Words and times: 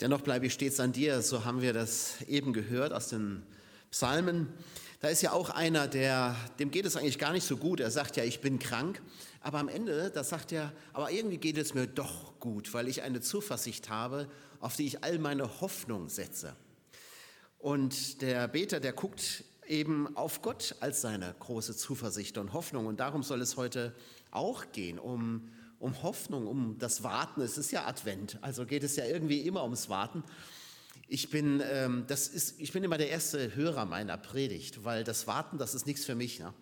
Dennoch 0.00 0.22
bleibe 0.22 0.46
ich 0.46 0.52
stets 0.52 0.80
an 0.80 0.90
dir, 0.90 1.22
so 1.22 1.44
haben 1.44 1.62
wir 1.62 1.72
das 1.72 2.20
eben 2.22 2.52
gehört 2.52 2.92
aus 2.92 3.08
den 3.08 3.44
Psalmen. 3.92 4.48
Da 5.00 5.08
ist 5.08 5.22
ja 5.22 5.32
auch 5.32 5.50
einer, 5.50 5.86
der, 5.86 6.34
dem 6.58 6.72
geht 6.72 6.84
es 6.84 6.96
eigentlich 6.96 7.18
gar 7.18 7.32
nicht 7.32 7.46
so 7.46 7.56
gut. 7.56 7.78
Er 7.78 7.92
sagt 7.92 8.16
ja, 8.16 8.24
ich 8.24 8.40
bin 8.40 8.58
krank. 8.58 9.00
Aber 9.40 9.58
am 9.58 9.68
Ende, 9.68 10.10
da 10.10 10.24
sagt 10.24 10.50
er, 10.50 10.72
aber 10.92 11.12
irgendwie 11.12 11.38
geht 11.38 11.58
es 11.58 11.74
mir 11.74 11.86
doch 11.86 12.40
gut, 12.40 12.74
weil 12.74 12.88
ich 12.88 13.02
eine 13.02 13.20
Zuversicht 13.20 13.88
habe, 13.88 14.28
auf 14.58 14.74
die 14.74 14.86
ich 14.86 15.04
all 15.04 15.20
meine 15.20 15.60
Hoffnung 15.60 16.08
setze. 16.08 16.56
Und 17.58 18.20
der 18.20 18.48
Beter, 18.48 18.80
der 18.80 18.94
guckt 18.94 19.44
eben 19.68 20.16
auf 20.16 20.42
Gott 20.42 20.74
als 20.80 21.02
seine 21.02 21.36
große 21.38 21.76
Zuversicht 21.76 22.36
und 22.36 22.52
Hoffnung. 22.52 22.86
Und 22.86 22.98
darum 22.98 23.22
soll 23.22 23.40
es 23.42 23.56
heute 23.56 23.94
auch 24.32 24.72
gehen, 24.72 24.98
um, 24.98 25.52
um 25.84 26.02
Hoffnung, 26.02 26.46
um 26.46 26.78
das 26.78 27.02
Warten. 27.02 27.42
Es 27.42 27.58
ist 27.58 27.70
ja 27.70 27.86
Advent, 27.86 28.38
also 28.40 28.64
geht 28.64 28.82
es 28.82 28.96
ja 28.96 29.04
irgendwie 29.04 29.40
immer 29.40 29.62
ums 29.62 29.90
Warten. 29.90 30.24
Ich 31.08 31.28
bin, 31.28 31.62
ähm, 31.70 32.04
das 32.08 32.26
ist, 32.26 32.58
ich 32.58 32.72
bin 32.72 32.82
immer 32.82 32.96
der 32.96 33.10
erste 33.10 33.54
Hörer 33.54 33.84
meiner 33.84 34.16
Predigt, 34.16 34.82
weil 34.84 35.04
das 35.04 35.26
Warten, 35.26 35.58
das 35.58 35.74
ist 35.74 35.86
nichts 35.86 36.06
für 36.06 36.14
mich. 36.14 36.40
Ne? 36.40 36.54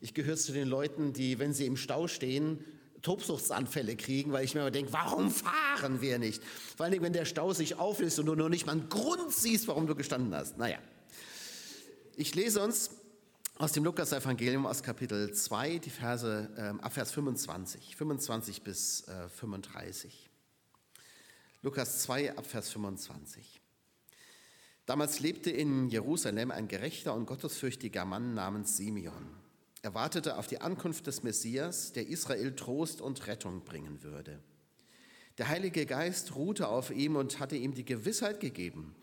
Ich 0.00 0.12
gehöre 0.12 0.36
zu 0.36 0.52
den 0.52 0.66
Leuten, 0.66 1.12
die, 1.12 1.38
wenn 1.38 1.54
sie 1.54 1.66
im 1.66 1.76
Stau 1.76 2.08
stehen, 2.08 2.64
Tobsuchtsanfälle 3.02 3.94
kriegen, 3.94 4.32
weil 4.32 4.44
ich 4.44 4.54
mir 4.54 4.62
immer 4.62 4.72
denke, 4.72 4.92
warum 4.92 5.30
fahren 5.30 6.00
wir 6.00 6.18
nicht? 6.18 6.42
Vor 6.76 6.86
allem, 6.86 7.00
wenn 7.02 7.12
der 7.12 7.26
Stau 7.26 7.52
sich 7.52 7.76
auflöst 7.76 8.18
und 8.18 8.26
du 8.26 8.34
noch 8.34 8.48
nicht 8.48 8.66
mal 8.66 8.72
einen 8.72 8.88
Grund 8.88 9.32
siehst, 9.32 9.68
warum 9.68 9.86
du 9.86 9.94
gestanden 9.94 10.34
hast. 10.34 10.58
Naja, 10.58 10.78
ich 12.16 12.34
lese 12.34 12.60
uns 12.60 12.90
aus 13.56 13.70
dem 13.70 13.84
Lukas-Evangelium 13.84 14.66
aus 14.66 14.82
Kapitel 14.82 15.32
2, 15.32 15.78
die 15.78 15.90
Verse 15.90 16.50
äh, 16.56 16.82
ab 16.82 16.92
Vers 16.92 17.12
25, 17.12 17.94
25 17.94 18.62
bis 18.62 19.06
äh, 19.06 19.28
35. 19.28 20.28
Lukas 21.62 22.02
2 22.02 22.36
ab 22.36 22.46
Vers 22.46 22.70
25. 22.70 23.60
Damals 24.86 25.20
lebte 25.20 25.50
in 25.50 25.88
Jerusalem 25.88 26.50
ein 26.50 26.66
gerechter 26.66 27.14
und 27.14 27.26
gottesfürchtiger 27.26 28.04
Mann 28.04 28.34
namens 28.34 28.76
Simeon. 28.76 29.30
Er 29.82 29.94
wartete 29.94 30.36
auf 30.36 30.48
die 30.48 30.60
Ankunft 30.60 31.06
des 31.06 31.22
Messias, 31.22 31.92
der 31.92 32.08
Israel 32.08 32.56
Trost 32.56 33.00
und 33.00 33.26
Rettung 33.28 33.64
bringen 33.64 34.02
würde. 34.02 34.40
Der 35.38 35.48
Heilige 35.48 35.86
Geist 35.86 36.34
ruhte 36.34 36.68
auf 36.68 36.90
ihm 36.90 37.14
und 37.16 37.38
hatte 37.38 37.56
ihm 37.56 37.72
die 37.72 37.84
Gewissheit 37.84 38.40
gegeben, 38.40 38.96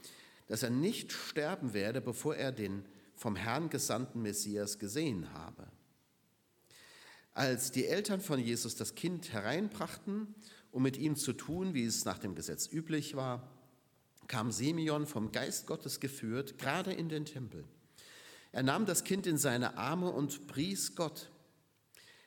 dass 0.48 0.62
er 0.62 0.72
nicht 0.72 1.14
sterben 1.14 1.74
werde, 1.74 2.02
bevor 2.02 2.36
er 2.36 2.52
den 2.52 2.84
vom 3.22 3.36
Herrn 3.36 3.70
gesandten 3.70 4.24
Messias 4.24 4.80
gesehen 4.80 5.32
habe. 5.32 5.68
Als 7.34 7.72
die 7.72 7.86
Eltern 7.86 8.20
von 8.20 8.40
Jesus 8.40 8.76
das 8.76 8.96
Kind 8.96 9.32
hereinbrachten, 9.32 10.34
um 10.72 10.82
mit 10.82 10.98
ihm 10.98 11.16
zu 11.16 11.34
tun, 11.34 11.76
wie 11.76 11.86
es 11.86 12.04
nach 12.04 12.18
dem 12.18 12.34
Gesetz 12.34 12.68
üblich 12.72 13.16
war, 13.16 13.48
kam 14.26 14.52
Simeon 14.52 15.06
vom 15.06 15.32
Geist 15.32 15.68
Gottes 15.68 16.00
geführt, 16.00 16.58
gerade 16.58 16.94
in 16.94 17.10
den 17.10 17.26
Tempel. 17.26 17.64
Er 18.54 18.64
nahm 18.64 18.88
das 18.88 19.04
Kind 19.04 19.28
in 19.28 19.38
seine 19.38 19.78
Arme 19.78 20.10
und 20.10 20.48
pries 20.48 20.96
Gott. 20.96 21.30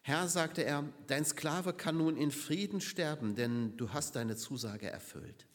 Herr, 0.02 0.28
sagte 0.28 0.62
er, 0.62 0.84
dein 1.08 1.24
Sklave 1.24 1.72
kann 1.72 1.98
nun 1.98 2.16
in 2.16 2.30
Frieden 2.30 2.80
sterben, 2.80 3.34
denn 3.34 3.76
du 3.76 3.92
hast 3.92 4.14
deine 4.14 4.36
Zusage 4.36 4.88
erfüllt. 4.88 5.48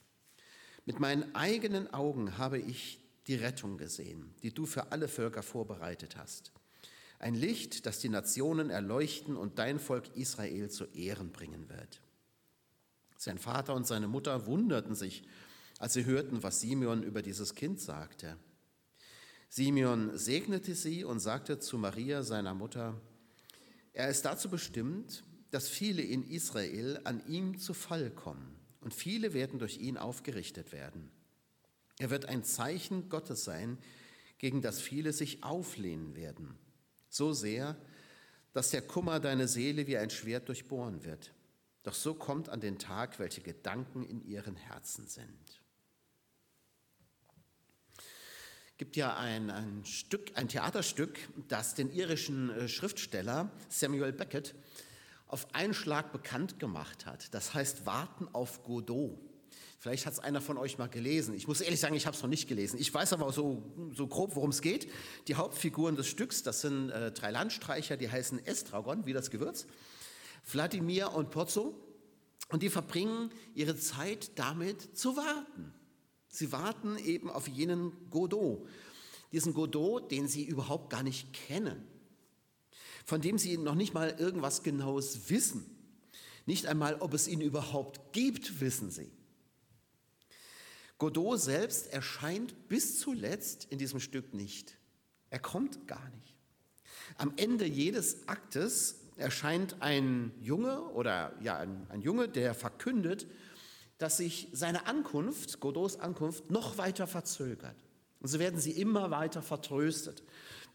Mit 0.83 0.99
meinen 0.99 1.33
eigenen 1.33 1.93
Augen 1.93 2.37
habe 2.37 2.59
ich 2.59 2.98
die 3.29 3.35
Rettung 3.35 3.77
gesehen, 3.77 4.33
die 4.43 4.53
du 4.53 4.65
für 4.65 4.91
alle 4.91 5.07
Völker 5.07 5.43
vorbereitet 5.43 6.17
hast. 6.17 6.51
Ein 7.19 7.35
Licht, 7.35 7.85
das 7.85 7.99
die 7.99 8.09
Nationen 8.09 8.69
erleuchten 8.69 9.37
und 9.37 9.59
dein 9.59 9.79
Volk 9.79 10.15
Israel 10.15 10.69
zu 10.69 10.85
Ehren 10.85 11.31
bringen 11.31 11.69
wird. 11.69 12.01
Sein 13.17 13.37
Vater 13.37 13.75
und 13.75 13.87
seine 13.87 14.07
Mutter 14.07 14.45
wunderten 14.47 14.95
sich 14.95 15.23
als 15.79 15.93
sie 15.93 16.05
hörten, 16.05 16.43
was 16.43 16.59
Simeon 16.59 17.03
über 17.03 17.21
dieses 17.21 17.55
Kind 17.55 17.79
sagte. 17.79 18.37
Simeon 19.49 20.17
segnete 20.17 20.75
sie 20.75 21.03
und 21.03 21.19
sagte 21.19 21.59
zu 21.59 21.77
Maria, 21.77 22.21
seiner 22.21 22.53
Mutter, 22.53 23.01
er 23.93 24.09
ist 24.09 24.25
dazu 24.25 24.49
bestimmt, 24.49 25.23
dass 25.51 25.69
viele 25.69 26.03
in 26.03 26.29
Israel 26.29 26.99
an 27.05 27.25
ihm 27.27 27.57
zu 27.57 27.73
Fall 27.73 28.11
kommen 28.11 28.59
und 28.81 28.93
viele 28.93 29.33
werden 29.33 29.57
durch 29.57 29.79
ihn 29.79 29.97
aufgerichtet 29.97 30.71
werden. 30.71 31.09
Er 31.99 32.09
wird 32.09 32.25
ein 32.25 32.43
Zeichen 32.43 33.09
Gottes 33.09 33.43
sein, 33.43 33.77
gegen 34.39 34.61
das 34.61 34.81
viele 34.81 35.13
sich 35.13 35.43
auflehnen 35.43 36.15
werden, 36.15 36.57
so 37.09 37.33
sehr, 37.33 37.77
dass 38.53 38.71
der 38.71 38.81
Kummer 38.81 39.19
deine 39.19 39.47
Seele 39.47 39.85
wie 39.85 39.97
ein 39.97 40.09
Schwert 40.09 40.47
durchbohren 40.47 41.03
wird. 41.03 41.33
Doch 41.83 41.93
so 41.93 42.15
kommt 42.15 42.49
an 42.49 42.61
den 42.61 42.79
Tag, 42.79 43.19
welche 43.19 43.41
Gedanken 43.41 44.03
in 44.03 44.25
ihren 44.25 44.55
Herzen 44.55 45.07
sind. 45.07 45.61
gibt 48.79 48.95
ja 48.95 49.17
ein, 49.17 49.51
ein 49.51 49.83
Stück, 49.83 50.31
ein 50.35 50.47
Theaterstück, 50.47 51.19
das 51.49 51.75
den 51.75 51.91
irischen 51.91 52.49
äh, 52.49 52.69
Schriftsteller 52.69 53.51
Samuel 53.67 54.13
Beckett 54.13 54.55
auf 55.27 55.53
einen 55.53 55.73
Schlag 55.73 56.13
bekannt 56.13 56.59
gemacht 56.59 57.05
hat. 57.05 57.33
Das 57.33 57.53
heißt 57.53 57.85
Warten 57.85 58.29
auf 58.31 58.63
Godot. 58.63 59.19
Vielleicht 59.79 60.05
hat 60.05 60.11
es 60.11 60.19
einer 60.19 60.41
von 60.41 60.57
euch 60.57 60.77
mal 60.77 60.89
gelesen. 60.89 61.33
Ich 61.33 61.47
muss 61.47 61.61
ehrlich 61.61 61.79
sagen, 61.79 61.95
ich 61.95 62.05
habe 62.05 62.15
es 62.15 62.21
noch 62.21 62.29
nicht 62.29 62.49
gelesen. 62.49 62.77
Ich 62.79 62.93
weiß 62.93 63.13
aber 63.13 63.31
so, 63.31 63.63
so 63.95 64.07
grob, 64.07 64.35
worum 64.35 64.49
es 64.49 64.61
geht. 64.61 64.91
Die 65.29 65.35
Hauptfiguren 65.35 65.95
des 65.95 66.07
Stücks, 66.07 66.43
das 66.43 66.59
sind 66.59 66.89
äh, 66.89 67.13
drei 67.13 67.31
Landstreicher, 67.31 67.95
die 67.95 68.11
heißen 68.11 68.45
Estragon, 68.45 69.05
wie 69.05 69.13
das 69.13 69.31
Gewürz, 69.31 69.67
Wladimir 70.51 71.13
und 71.13 71.31
Pozzo. 71.31 71.79
Und 72.49 72.61
die 72.61 72.69
verbringen 72.69 73.31
ihre 73.55 73.77
Zeit 73.77 74.37
damit 74.37 74.97
zu 74.97 75.15
warten. 75.15 75.73
Sie 76.27 76.51
warten 76.51 76.97
eben 76.97 77.29
auf 77.29 77.47
jenen 77.47 77.93
Godot, 78.09 78.67
diesen 79.31 79.53
Godot, 79.53 80.11
den 80.11 80.27
sie 80.27 80.43
überhaupt 80.43 80.89
gar 80.89 81.03
nicht 81.03 81.31
kennen, 81.31 81.87
von 83.05 83.21
dem 83.21 83.37
sie 83.37 83.57
noch 83.57 83.75
nicht 83.75 83.93
mal 83.93 84.13
irgendwas 84.19 84.61
Genaues 84.61 85.29
wissen. 85.29 85.65
Nicht 86.45 86.65
einmal, 86.65 86.95
ob 86.95 87.13
es 87.13 87.29
ihn 87.29 87.39
überhaupt 87.39 88.11
gibt, 88.11 88.59
wissen 88.59 88.91
sie. 88.91 89.09
Godot 90.99 91.39
selbst 91.39 91.91
erscheint 91.91 92.67
bis 92.67 92.99
zuletzt 92.99 93.67
in 93.69 93.79
diesem 93.79 93.99
Stück 93.99 94.33
nicht. 94.33 94.77
Er 95.29 95.39
kommt 95.39 95.87
gar 95.87 96.07
nicht. 96.09 96.35
Am 97.17 97.33
Ende 97.37 97.65
jedes 97.65 98.27
Aktes 98.27 98.99
erscheint 99.15 99.77
ein 99.81 100.31
Junge 100.41 100.81
oder 100.81 101.33
ja, 101.41 101.57
ein, 101.57 101.87
ein 101.89 102.01
Junge, 102.01 102.29
der 102.29 102.53
verkündet, 102.53 103.27
dass 103.97 104.17
sich 104.17 104.49
seine 104.53 104.87
Ankunft, 104.87 105.59
Godots 105.59 105.99
Ankunft, 105.99 106.51
noch 106.51 106.77
weiter 106.77 107.07
verzögert. 107.07 107.75
Und 108.19 108.27
so 108.27 108.39
werden 108.39 108.59
sie 108.59 108.71
immer 108.71 109.11
weiter 109.11 109.41
vertröstet, 109.41 110.23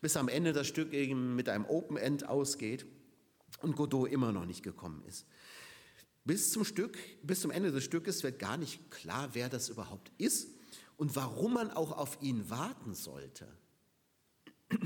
bis 0.01 0.17
am 0.17 0.29
Ende 0.29 0.53
das 0.53 0.67
Stück 0.67 0.93
eben 0.93 1.37
mit 1.37 1.49
einem 1.49 1.67
Open 1.67 1.97
End 1.97 2.29
ausgeht 2.29 2.87
und 3.61 3.77
Godot 3.77 4.11
immer 4.11 4.33
noch 4.33 4.47
nicht 4.47 4.63
gekommen 4.63 5.03
ist. 5.07 5.27
Bis 6.25 6.51
zum 6.51 6.65
Stück, 6.65 6.99
bis 7.23 7.41
zum 7.41 7.51
Ende 7.51 7.71
des 7.71 7.85
Stückes 7.85 8.23
wird 8.23 8.39
gar 8.39 8.57
nicht 8.57 8.91
klar, 8.91 9.31
wer 9.35 9.49
das 9.49 9.69
überhaupt 9.69 10.11
ist 10.19 10.49
und 10.97 11.17
warum 11.17 11.55
man 11.55 11.71
auch 11.71 11.93
auf 11.93 12.19
ihn 12.23 12.49
warten 12.49 12.95
sollte. 12.95 13.47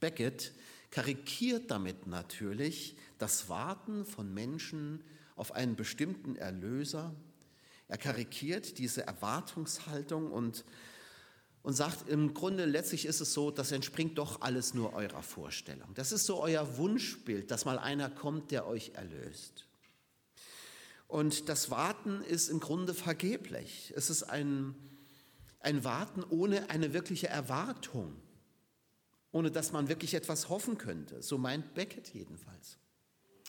Beckett 0.00 0.52
karikiert 0.90 1.70
damit 1.70 2.06
natürlich 2.06 2.96
das 3.18 3.48
Warten 3.48 4.04
von 4.04 4.32
Menschen 4.32 5.04
auf 5.36 5.52
einen 5.52 5.76
bestimmten 5.76 6.34
Erlöser, 6.34 7.14
er 7.88 7.96
karikiert 7.96 8.78
diese 8.78 9.06
Erwartungshaltung 9.06 10.30
und, 10.30 10.64
und 11.62 11.72
sagt, 11.72 12.08
im 12.08 12.34
Grunde 12.34 12.66
letztlich 12.66 13.06
ist 13.06 13.20
es 13.20 13.32
so, 13.32 13.50
das 13.50 13.72
entspringt 13.72 14.18
doch 14.18 14.42
alles 14.42 14.74
nur 14.74 14.92
eurer 14.92 15.22
Vorstellung. 15.22 15.94
Das 15.94 16.12
ist 16.12 16.26
so 16.26 16.40
euer 16.42 16.76
Wunschbild, 16.76 17.50
dass 17.50 17.64
mal 17.64 17.78
einer 17.78 18.10
kommt, 18.10 18.50
der 18.50 18.66
euch 18.66 18.92
erlöst. 18.94 19.67
Und 21.08 21.48
das 21.48 21.70
Warten 21.70 22.22
ist 22.22 22.48
im 22.48 22.60
Grunde 22.60 22.94
vergeblich. 22.94 23.92
Es 23.96 24.10
ist 24.10 24.24
ein, 24.24 24.74
ein 25.58 25.82
Warten 25.82 26.22
ohne 26.22 26.68
eine 26.68 26.92
wirkliche 26.92 27.28
Erwartung, 27.28 28.14
ohne 29.32 29.50
dass 29.50 29.72
man 29.72 29.88
wirklich 29.88 30.14
etwas 30.14 30.50
hoffen 30.50 30.76
könnte. 30.76 31.22
So 31.22 31.38
meint 31.38 31.74
Beckett 31.74 32.12
jedenfalls. 32.12 32.78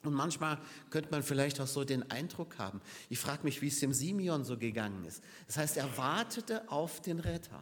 Und 0.03 0.13
manchmal 0.13 0.57
könnte 0.89 1.11
man 1.11 1.21
vielleicht 1.21 1.59
auch 1.59 1.67
so 1.67 1.83
den 1.83 2.09
Eindruck 2.09 2.57
haben, 2.57 2.81
ich 3.09 3.19
frage 3.19 3.43
mich, 3.43 3.61
wie 3.61 3.67
es 3.67 3.81
dem 3.81 3.91
Simeon 3.91 4.45
so 4.45 4.57
gegangen 4.57 5.03
ist. 5.03 5.21
Das 5.47 5.57
heißt, 5.57 5.75
er 5.75 5.97
wartete 5.97 6.71
auf 6.71 7.01
den 7.01 7.19
Retter. 7.19 7.61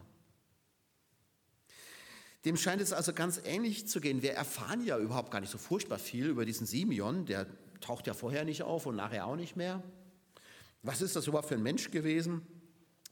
Dem 2.45 2.55
scheint 2.55 2.81
es 2.81 2.93
also 2.93 3.13
ganz 3.13 3.41
ähnlich 3.43 3.87
zu 3.87 3.99
gehen. 3.99 4.21
Wir 4.21 4.33
erfahren 4.33 4.85
ja 4.85 4.99
überhaupt 4.99 5.31
gar 5.31 5.41
nicht 5.41 5.49
so 5.49 5.57
furchtbar 5.57 5.97
viel 5.97 6.27
über 6.27 6.45
diesen 6.45 6.67
Simeon. 6.67 7.25
Der 7.25 7.47
taucht 7.81 8.07
ja 8.07 8.13
vorher 8.13 8.45
nicht 8.45 8.63
auf 8.63 8.85
und 8.85 8.95
nachher 8.95 9.27
auch 9.27 9.35
nicht 9.35 9.55
mehr. 9.55 9.83
Was 10.83 11.01
ist 11.01 11.15
das 11.15 11.27
überhaupt 11.27 11.49
für 11.49 11.55
ein 11.55 11.63
Mensch 11.63 11.91
gewesen? 11.91 12.45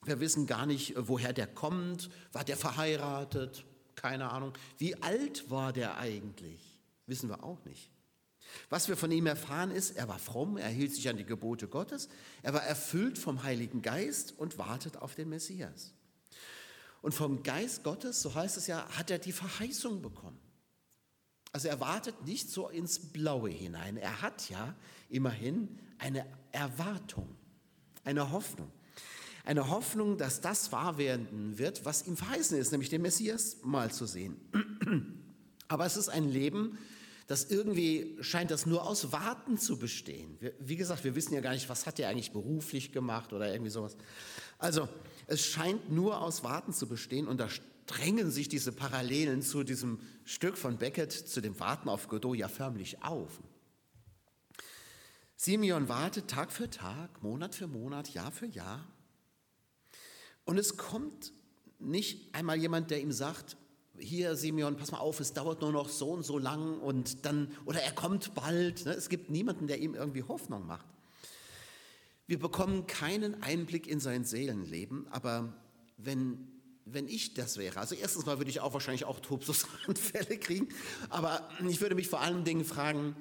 Wir 0.03 0.19
wissen 0.19 0.45
gar 0.45 0.65
nicht, 0.65 0.93
woher 0.97 1.33
der 1.33 1.47
kommt. 1.47 2.09
War 2.31 2.43
der 2.43 2.57
verheiratet? 2.57 3.65
Keine 3.95 4.29
Ahnung. 4.29 4.53
Wie 4.77 5.01
alt 5.01 5.49
war 5.49 5.73
der 5.73 5.97
eigentlich? 5.97 6.79
Wissen 7.07 7.29
wir 7.29 7.43
auch 7.43 7.63
nicht. 7.65 7.89
Was 8.69 8.87
wir 8.87 8.97
von 8.97 9.11
ihm 9.11 9.25
erfahren 9.25 9.71
ist, 9.71 9.97
er 9.97 10.07
war 10.07 10.19
fromm, 10.19 10.57
er 10.57 10.69
hielt 10.69 10.93
sich 10.93 11.09
an 11.09 11.17
die 11.17 11.25
Gebote 11.25 11.67
Gottes, 11.67 12.09
er 12.41 12.53
war 12.53 12.63
erfüllt 12.63 13.17
vom 13.17 13.43
Heiligen 13.43 13.81
Geist 13.81 14.33
und 14.37 14.57
wartet 14.57 14.97
auf 14.97 15.15
den 15.15 15.29
Messias. 15.29 15.93
Und 17.01 17.13
vom 17.13 17.43
Geist 17.43 17.83
Gottes, 17.83 18.21
so 18.21 18.33
heißt 18.33 18.57
es 18.57 18.67
ja, 18.67 18.87
hat 18.97 19.11
er 19.11 19.19
die 19.19 19.31
Verheißung 19.31 20.01
bekommen. 20.01 20.39
Also 21.55 21.69
er 21.69 21.79
wartet 21.79 22.25
nicht 22.25 22.49
so 22.49 22.67
ins 22.67 22.99
Blaue 22.99 23.49
hinein. 23.49 23.95
Er 23.95 24.21
hat 24.21 24.49
ja 24.49 24.75
immerhin 25.09 25.69
eine 25.99 26.25
Erwartung, 26.51 27.33
eine 28.03 28.33
Hoffnung. 28.33 28.69
Eine 29.45 29.69
Hoffnung, 29.69 30.17
dass 30.17 30.41
das 30.41 30.73
wahr 30.73 30.97
werden 30.97 31.57
wird, 31.57 31.85
was 31.85 32.07
ihm 32.07 32.17
verheißen 32.17 32.57
ist, 32.57 32.73
nämlich 32.73 32.89
den 32.89 33.01
Messias 33.01 33.55
mal 33.63 33.89
zu 33.89 34.05
sehen. 34.05 34.35
Aber 35.69 35.85
es 35.85 35.95
ist 35.95 36.09
ein 36.09 36.27
Leben, 36.27 36.77
das 37.27 37.45
irgendwie 37.45 38.17
scheint 38.19 38.51
das 38.51 38.65
nur 38.65 38.85
aus 38.85 39.13
Warten 39.13 39.57
zu 39.57 39.79
bestehen. 39.79 40.37
Wie 40.59 40.75
gesagt, 40.75 41.05
wir 41.05 41.15
wissen 41.15 41.35
ja 41.35 41.39
gar 41.39 41.53
nicht, 41.53 41.69
was 41.69 41.85
hat 41.85 41.97
er 41.99 42.09
eigentlich 42.09 42.33
beruflich 42.33 42.91
gemacht 42.91 43.31
oder 43.31 43.49
irgendwie 43.49 43.71
sowas. 43.71 43.95
Also 44.57 44.89
es 45.25 45.45
scheint 45.45 45.89
nur 45.89 46.19
aus 46.19 46.43
Warten 46.43 46.73
zu 46.73 46.85
bestehen 46.85 47.29
und 47.29 47.39
da 47.39 47.47
drängen 47.85 48.31
sich 48.31 48.49
diese 48.49 48.71
Parallelen 48.71 49.41
zu 49.41 49.63
diesem 49.63 49.99
Stück 50.23 50.57
von 50.57 50.77
Beckett, 50.77 51.11
zu 51.11 51.41
dem 51.41 51.59
Warten 51.59 51.89
auf 51.89 52.07
Godot 52.07 52.35
ja 52.35 52.47
förmlich 52.47 53.03
auf. 53.03 53.41
Simeon 55.35 55.89
wartet 55.89 56.29
Tag 56.29 56.51
für 56.51 56.69
Tag, 56.69 57.21
Monat 57.21 57.55
für 57.55 57.67
Monat, 57.67 58.13
Jahr 58.13 58.31
für 58.31 58.47
Jahr. 58.47 58.87
Und 60.45 60.57
es 60.57 60.77
kommt 60.77 61.33
nicht 61.79 62.33
einmal 62.33 62.57
jemand, 62.57 62.89
der 62.89 63.01
ihm 63.01 63.11
sagt, 63.11 63.57
hier 63.97 64.35
Simeon, 64.35 64.77
pass 64.77 64.91
mal 64.91 64.99
auf, 64.99 65.19
es 65.19 65.33
dauert 65.33 65.61
nur 65.61 65.71
noch 65.71 65.89
so 65.89 66.11
und 66.11 66.23
so 66.23 66.37
lang 66.37 66.79
und 66.79 67.25
dann, 67.25 67.51
oder 67.65 67.81
er 67.81 67.91
kommt 67.91 68.33
bald. 68.33 68.85
Ne? 68.85 68.93
Es 68.93 69.09
gibt 69.09 69.29
niemanden, 69.29 69.67
der 69.67 69.79
ihm 69.79 69.93
irgendwie 69.93 70.23
Hoffnung 70.23 70.65
macht. 70.65 70.85
Wir 72.27 72.39
bekommen 72.39 72.87
keinen 72.87 73.43
Einblick 73.43 73.87
in 73.87 73.99
sein 73.99 74.23
Seelenleben, 74.23 75.07
aber 75.09 75.53
wenn, 75.97 76.54
wenn 76.85 77.07
ich 77.07 77.33
das 77.33 77.57
wäre, 77.57 77.79
also 77.79 77.95
erstens 77.95 78.25
mal 78.25 78.37
würde 78.37 78.51
ich 78.51 78.59
auch 78.59 78.73
wahrscheinlich 78.73 79.05
auch 79.05 79.19
Tobsusanfälle 79.19 80.37
kriegen, 80.39 80.69
aber 81.09 81.49
ich 81.67 81.81
würde 81.81 81.95
mich 81.95 82.07
vor 82.07 82.21
allen 82.21 82.43
Dingen 82.43 82.63
fragen, 82.63 83.15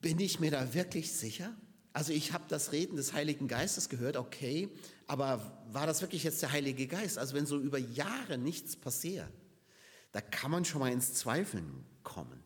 bin 0.00 0.18
ich 0.18 0.40
mir 0.40 0.50
da 0.50 0.74
wirklich 0.74 1.12
sicher? 1.12 1.54
Also 1.92 2.12
ich 2.14 2.32
habe 2.32 2.44
das 2.48 2.72
Reden 2.72 2.96
des 2.96 3.12
Heiligen 3.12 3.48
Geistes 3.48 3.90
gehört, 3.90 4.16
okay, 4.16 4.70
aber 5.06 5.62
war 5.70 5.86
das 5.86 6.00
wirklich 6.00 6.24
jetzt 6.24 6.40
der 6.40 6.52
Heilige 6.52 6.86
Geist? 6.86 7.18
Also 7.18 7.34
wenn 7.34 7.44
so 7.44 7.60
über 7.60 7.78
Jahre 7.78 8.38
nichts 8.38 8.76
passiert, 8.76 9.30
da 10.12 10.22
kann 10.22 10.50
man 10.50 10.64
schon 10.64 10.80
mal 10.80 10.90
ins 10.90 11.12
Zweifeln 11.12 11.84
kommen. 12.02 12.42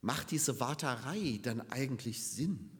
Macht 0.00 0.30
diese 0.30 0.60
Warterei 0.60 1.40
dann 1.42 1.60
eigentlich 1.70 2.24
Sinn? 2.24 2.70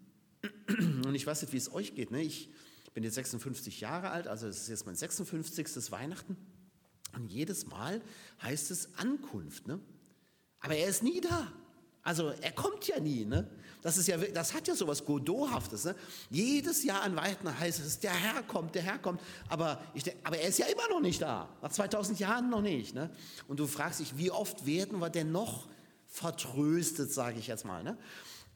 Und 0.68 1.14
ich 1.16 1.26
weiß 1.26 1.42
nicht, 1.42 1.52
wie 1.52 1.56
es 1.56 1.72
euch 1.72 1.96
geht. 1.96 2.12
Ne? 2.12 2.22
Ich 2.22 2.48
bin 2.94 3.04
jetzt 3.04 3.14
56 3.14 3.80
Jahre 3.80 4.10
alt, 4.10 4.26
also 4.26 4.46
es 4.46 4.62
ist 4.62 4.68
jetzt 4.68 4.86
mein 4.86 4.96
56. 4.96 5.90
Weihnachten. 5.90 6.36
Und 7.14 7.26
jedes 7.26 7.66
Mal 7.66 8.02
heißt 8.42 8.70
es 8.70 8.94
Ankunft. 8.96 9.66
Ne? 9.66 9.80
Aber 10.60 10.74
er 10.74 10.88
ist 10.88 11.02
nie 11.02 11.20
da. 11.20 11.52
Also 12.02 12.28
er 12.28 12.52
kommt 12.52 12.86
ja 12.86 13.00
nie. 13.00 13.24
Ne? 13.24 13.50
Das, 13.82 13.96
ist 13.96 14.08
ja, 14.08 14.16
das 14.16 14.54
hat 14.54 14.68
ja 14.68 14.74
so 14.74 14.86
was 14.86 15.04
Godot-haftes. 15.04 15.84
Ne? 15.84 15.94
Jedes 16.30 16.84
Jahr 16.84 17.02
an 17.02 17.16
Weihnachten 17.16 17.58
heißt 17.58 17.80
es, 17.80 17.98
der 18.00 18.14
Herr 18.14 18.42
kommt, 18.42 18.74
der 18.74 18.82
Herr 18.82 18.98
kommt. 18.98 19.20
Aber, 19.48 19.82
ich, 19.94 20.04
aber 20.24 20.38
er 20.38 20.48
ist 20.48 20.58
ja 20.58 20.66
immer 20.66 20.88
noch 20.88 21.00
nicht 21.00 21.20
da. 21.20 21.48
Nach 21.62 21.70
2000 21.70 22.18
Jahren 22.18 22.50
noch 22.50 22.62
nicht. 22.62 22.94
Ne? 22.94 23.10
Und 23.46 23.60
du 23.60 23.66
fragst 23.66 24.00
dich, 24.00 24.16
wie 24.16 24.30
oft 24.30 24.66
werden 24.66 25.00
wir 25.00 25.10
denn 25.10 25.32
noch 25.32 25.68
vertröstet, 26.06 27.12
sage 27.12 27.38
ich 27.38 27.46
jetzt 27.46 27.64
mal. 27.64 27.82
Ne? 27.82 27.98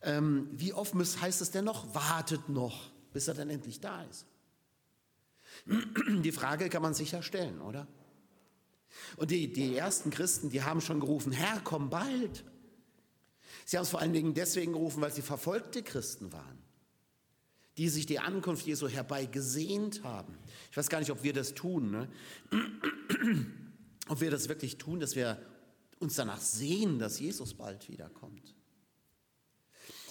Ähm, 0.03 0.49
wie 0.53 0.73
oft 0.73 0.95
heißt 0.95 1.41
es 1.41 1.51
denn 1.51 1.65
noch, 1.65 1.95
wartet 1.95 2.49
noch, 2.49 2.92
bis 3.13 3.29
er 3.29 3.35
dann 3.35 3.51
endlich 3.51 3.81
da 3.81 4.03
ist? 4.05 4.27
Die 6.23 6.33
Frage 6.33 6.69
kann 6.69 6.83
man 6.83 6.95
sicher 6.95 7.23
stellen, 7.23 7.61
oder? 7.61 7.87
Und 9.17 9.31
die, 9.31 9.51
die 9.53 9.75
ersten 9.75 10.11
Christen, 10.11 10.51
die 10.51 10.63
haben 10.63 10.81
schon 10.81 11.01
gerufen, 11.01 11.33
Herr, 11.33 11.61
komm 11.65 11.89
bald. 11.89 12.45
Sie 13.65 13.77
haben 13.77 13.85
es 13.85 13.91
vor 13.91 14.01
allen 14.01 14.13
Dingen 14.13 14.35
deswegen 14.35 14.73
gerufen, 14.73 15.01
weil 15.01 15.13
sie 15.13 15.23
verfolgte 15.23 15.83
Christen 15.83 16.33
waren, 16.33 16.59
die 17.79 17.89
sich 17.89 18.07
die 18.07 18.19
Ankunft 18.19 18.67
Jesu 18.67 18.89
herbeigesehnt 18.89 20.05
haben. 20.05 20.37
Ich 20.71 20.77
weiß 20.77 20.89
gar 20.89 20.99
nicht, 20.99 21.11
ob 21.11 21.23
wir 21.23 21.33
das 21.33 21.55
tun, 21.55 21.91
ne? 21.91 22.09
ob 24.09 24.21
wir 24.21 24.31
das 24.31 24.49
wirklich 24.49 24.79
tun, 24.79 25.01
dass 25.01 25.17
wir 25.17 25.41
uns 25.99 26.15
danach 26.17 26.41
sehen, 26.41 26.99
dass 26.99 27.21
Jesus 27.21 27.55
bald 27.55 27.89
wiederkommt. 27.89 28.55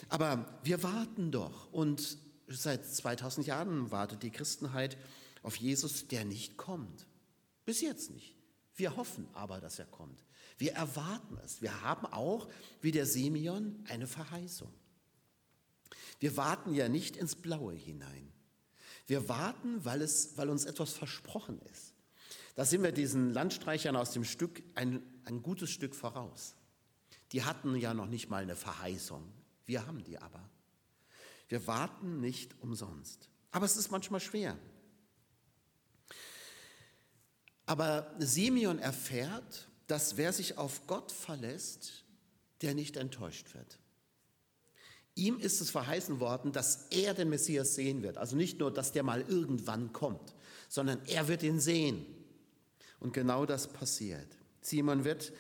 Aber 0.09 0.59
wir 0.63 0.81
warten 0.83 1.31
doch 1.31 1.71
und 1.71 2.17
seit 2.53 2.85
2000 2.85 3.47
Jahren 3.47 3.91
wartet 3.91 4.23
die 4.23 4.31
Christenheit 4.31 4.97
auf 5.43 5.55
Jesus, 5.55 6.07
der 6.07 6.25
nicht 6.25 6.57
kommt. 6.57 7.07
Bis 7.65 7.81
jetzt 7.81 8.11
nicht. 8.11 8.35
Wir 8.75 8.95
hoffen 8.95 9.27
aber, 9.33 9.59
dass 9.59 9.79
er 9.79 9.85
kommt. 9.85 10.23
Wir 10.57 10.73
erwarten 10.73 11.37
es. 11.43 11.61
Wir 11.61 11.81
haben 11.81 12.05
auch, 12.05 12.47
wie 12.81 12.91
der 12.91 13.05
Simeon, 13.05 13.83
eine 13.87 14.07
Verheißung. 14.07 14.71
Wir 16.19 16.37
warten 16.37 16.73
ja 16.73 16.87
nicht 16.87 17.17
ins 17.17 17.35
Blaue 17.35 17.73
hinein. 17.73 18.31
Wir 19.07 19.27
warten, 19.27 19.83
weil, 19.83 20.01
es, 20.01 20.37
weil 20.37 20.49
uns 20.49 20.65
etwas 20.65 20.93
versprochen 20.93 21.59
ist. 21.71 21.93
Da 22.55 22.65
sind 22.65 22.83
wir 22.83 22.91
diesen 22.91 23.33
Landstreichern 23.33 23.95
aus 23.95 24.11
dem 24.11 24.23
Stück 24.23 24.61
ein, 24.75 25.01
ein 25.25 25.41
gutes 25.41 25.71
Stück 25.71 25.95
voraus. 25.95 26.55
Die 27.31 27.43
hatten 27.43 27.75
ja 27.75 27.93
noch 27.93 28.07
nicht 28.07 28.29
mal 28.29 28.43
eine 28.43 28.55
Verheißung. 28.55 29.23
Wir 29.65 29.87
haben 29.87 30.03
die 30.03 30.17
aber. 30.17 30.49
Wir 31.51 31.67
warten 31.67 32.21
nicht 32.21 32.55
umsonst. 32.61 33.27
Aber 33.51 33.65
es 33.65 33.75
ist 33.75 33.91
manchmal 33.91 34.21
schwer. 34.21 34.57
Aber 37.65 38.15
Simeon 38.19 38.79
erfährt, 38.79 39.67
dass 39.87 40.15
wer 40.15 40.31
sich 40.31 40.57
auf 40.57 40.87
Gott 40.87 41.11
verlässt, 41.11 42.05
der 42.61 42.73
nicht 42.73 42.95
enttäuscht 42.95 43.53
wird. 43.53 43.79
Ihm 45.15 45.39
ist 45.39 45.59
es 45.59 45.71
verheißen 45.71 46.21
worden, 46.21 46.53
dass 46.53 46.87
er 46.89 47.13
den 47.13 47.27
Messias 47.27 47.75
sehen 47.75 48.01
wird. 48.01 48.17
Also 48.17 48.37
nicht 48.37 48.59
nur, 48.59 48.71
dass 48.71 48.93
der 48.93 49.03
mal 49.03 49.19
irgendwann 49.27 49.91
kommt, 49.91 50.33
sondern 50.69 51.01
er 51.07 51.27
wird 51.27 51.43
ihn 51.43 51.59
sehen. 51.59 52.05
Und 53.01 53.11
genau 53.11 53.45
das 53.45 53.73
passiert. 53.73 54.37
Simon 54.61 55.03
wird, 55.03 55.33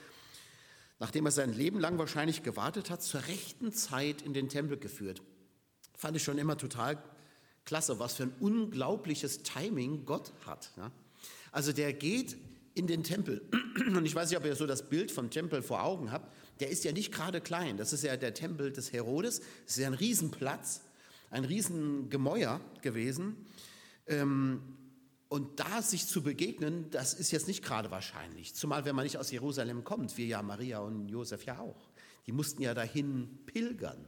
nachdem 0.99 1.25
er 1.25 1.31
sein 1.31 1.53
Leben 1.53 1.79
lang 1.79 1.97
wahrscheinlich 1.97 2.43
gewartet 2.43 2.89
hat, 2.89 3.01
zur 3.01 3.25
rechten 3.27 3.71
Zeit 3.71 4.21
in 4.23 4.33
den 4.33 4.49
Tempel 4.49 4.77
geführt. 4.77 5.21
Fand 6.01 6.17
ich 6.17 6.23
schon 6.23 6.39
immer 6.39 6.57
total 6.57 6.97
klasse, 7.63 7.99
was 7.99 8.15
für 8.15 8.23
ein 8.23 8.33
unglaubliches 8.39 9.43
Timing 9.43 10.03
Gott 10.03 10.33
hat. 10.47 10.71
Also 11.51 11.73
der 11.73 11.93
geht 11.93 12.37
in 12.73 12.87
den 12.87 13.03
Tempel. 13.03 13.47
Und 13.85 14.03
ich 14.03 14.15
weiß 14.15 14.31
nicht, 14.31 14.39
ob 14.39 14.43
ihr 14.45 14.55
so 14.55 14.65
das 14.65 14.89
Bild 14.89 15.11
vom 15.11 15.29
Tempel 15.29 15.61
vor 15.61 15.83
Augen 15.83 16.11
habt. 16.11 16.33
Der 16.59 16.71
ist 16.71 16.83
ja 16.85 16.91
nicht 16.91 17.11
gerade 17.11 17.39
klein. 17.39 17.77
Das 17.77 17.93
ist 17.93 18.03
ja 18.03 18.17
der 18.17 18.33
Tempel 18.33 18.71
des 18.71 18.91
Herodes. 18.91 19.41
Das 19.67 19.75
ist 19.75 19.77
ja 19.77 19.85
ein 19.85 19.93
Riesenplatz, 19.93 20.81
ein 21.29 21.45
Riesengemäuer 21.45 22.61
gewesen. 22.81 23.37
Ähm, 24.07 24.59
und 25.29 25.59
da 25.59 25.83
sich 25.83 26.07
zu 26.07 26.23
begegnen, 26.23 26.89
das 26.89 27.13
ist 27.13 27.29
jetzt 27.29 27.47
nicht 27.47 27.63
gerade 27.63 27.91
wahrscheinlich. 27.91 28.55
Zumal, 28.55 28.85
wenn 28.85 28.95
man 28.95 29.03
nicht 29.03 29.19
aus 29.19 29.29
Jerusalem 29.29 29.83
kommt, 29.83 30.17
wie 30.17 30.25
ja 30.25 30.41
Maria 30.41 30.79
und 30.79 31.09
Josef 31.09 31.45
ja 31.45 31.59
auch. 31.59 31.91
Die 32.25 32.31
mussten 32.31 32.63
ja 32.63 32.73
dahin 32.73 33.37
pilgern. 33.45 34.07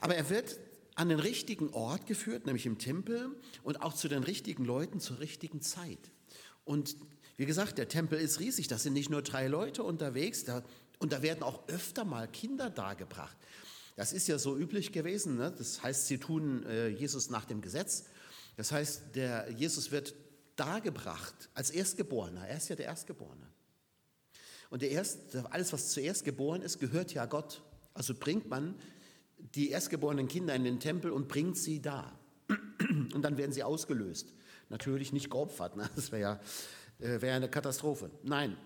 Aber 0.00 0.14
er 0.14 0.28
wird 0.30 0.58
an 0.94 1.08
den 1.08 1.20
richtigen 1.20 1.70
Ort 1.70 2.06
geführt, 2.06 2.46
nämlich 2.46 2.66
im 2.66 2.78
Tempel 2.78 3.30
und 3.62 3.82
auch 3.82 3.92
zu 3.92 4.08
den 4.08 4.22
richtigen 4.22 4.64
Leuten 4.64 4.98
zur 4.98 5.20
richtigen 5.20 5.60
Zeit. 5.60 5.98
Und 6.64 6.96
wie 7.36 7.46
gesagt, 7.46 7.78
der 7.78 7.88
Tempel 7.88 8.18
ist 8.18 8.40
riesig, 8.40 8.66
da 8.68 8.78
sind 8.78 8.94
nicht 8.94 9.10
nur 9.10 9.22
drei 9.22 9.46
Leute 9.46 9.82
unterwegs, 9.82 10.44
da, 10.44 10.62
und 10.98 11.12
da 11.12 11.20
werden 11.20 11.42
auch 11.42 11.68
öfter 11.68 12.04
mal 12.04 12.26
Kinder 12.26 12.70
dargebracht. 12.70 13.36
Das 13.94 14.12
ist 14.12 14.26
ja 14.26 14.38
so 14.38 14.56
üblich 14.56 14.92
gewesen, 14.92 15.36
ne? 15.36 15.52
das 15.56 15.82
heißt, 15.82 16.06
sie 16.06 16.18
tun 16.18 16.64
äh, 16.64 16.88
Jesus 16.88 17.30
nach 17.30 17.44
dem 17.44 17.60
Gesetz. 17.60 18.04
Das 18.56 18.72
heißt, 18.72 19.14
der 19.14 19.50
Jesus 19.50 19.90
wird 19.90 20.14
dargebracht 20.56 21.50
als 21.54 21.70
Erstgeborener, 21.70 22.46
er 22.46 22.56
ist 22.56 22.68
ja 22.68 22.76
der 22.76 22.86
Erstgeborene. 22.86 23.46
Und 24.70 24.82
der 24.82 24.90
Erst, 24.90 25.36
alles, 25.36 25.72
was 25.72 25.90
zuerst 25.90 26.24
geboren 26.24 26.62
ist, 26.62 26.78
gehört 26.78 27.14
ja 27.14 27.26
Gott. 27.26 27.62
Also 27.94 28.14
bringt 28.14 28.48
man 28.48 28.74
die 29.54 29.70
erstgeborenen 29.70 30.28
Kinder 30.28 30.54
in 30.54 30.64
den 30.64 30.80
Tempel 30.80 31.10
und 31.10 31.28
bringt 31.28 31.56
sie 31.56 31.80
da. 31.80 32.18
Und 33.14 33.22
dann 33.22 33.36
werden 33.36 33.52
sie 33.52 33.62
ausgelöst. 33.62 34.34
Natürlich 34.68 35.12
nicht 35.12 35.30
geopfert, 35.30 35.76
ne? 35.76 35.88
das 35.94 36.12
wäre 36.12 36.20
ja, 36.20 36.40
äh, 36.98 37.20
wär 37.20 37.34
eine 37.34 37.48
Katastrophe. 37.48 38.10
Nein, 38.22 38.56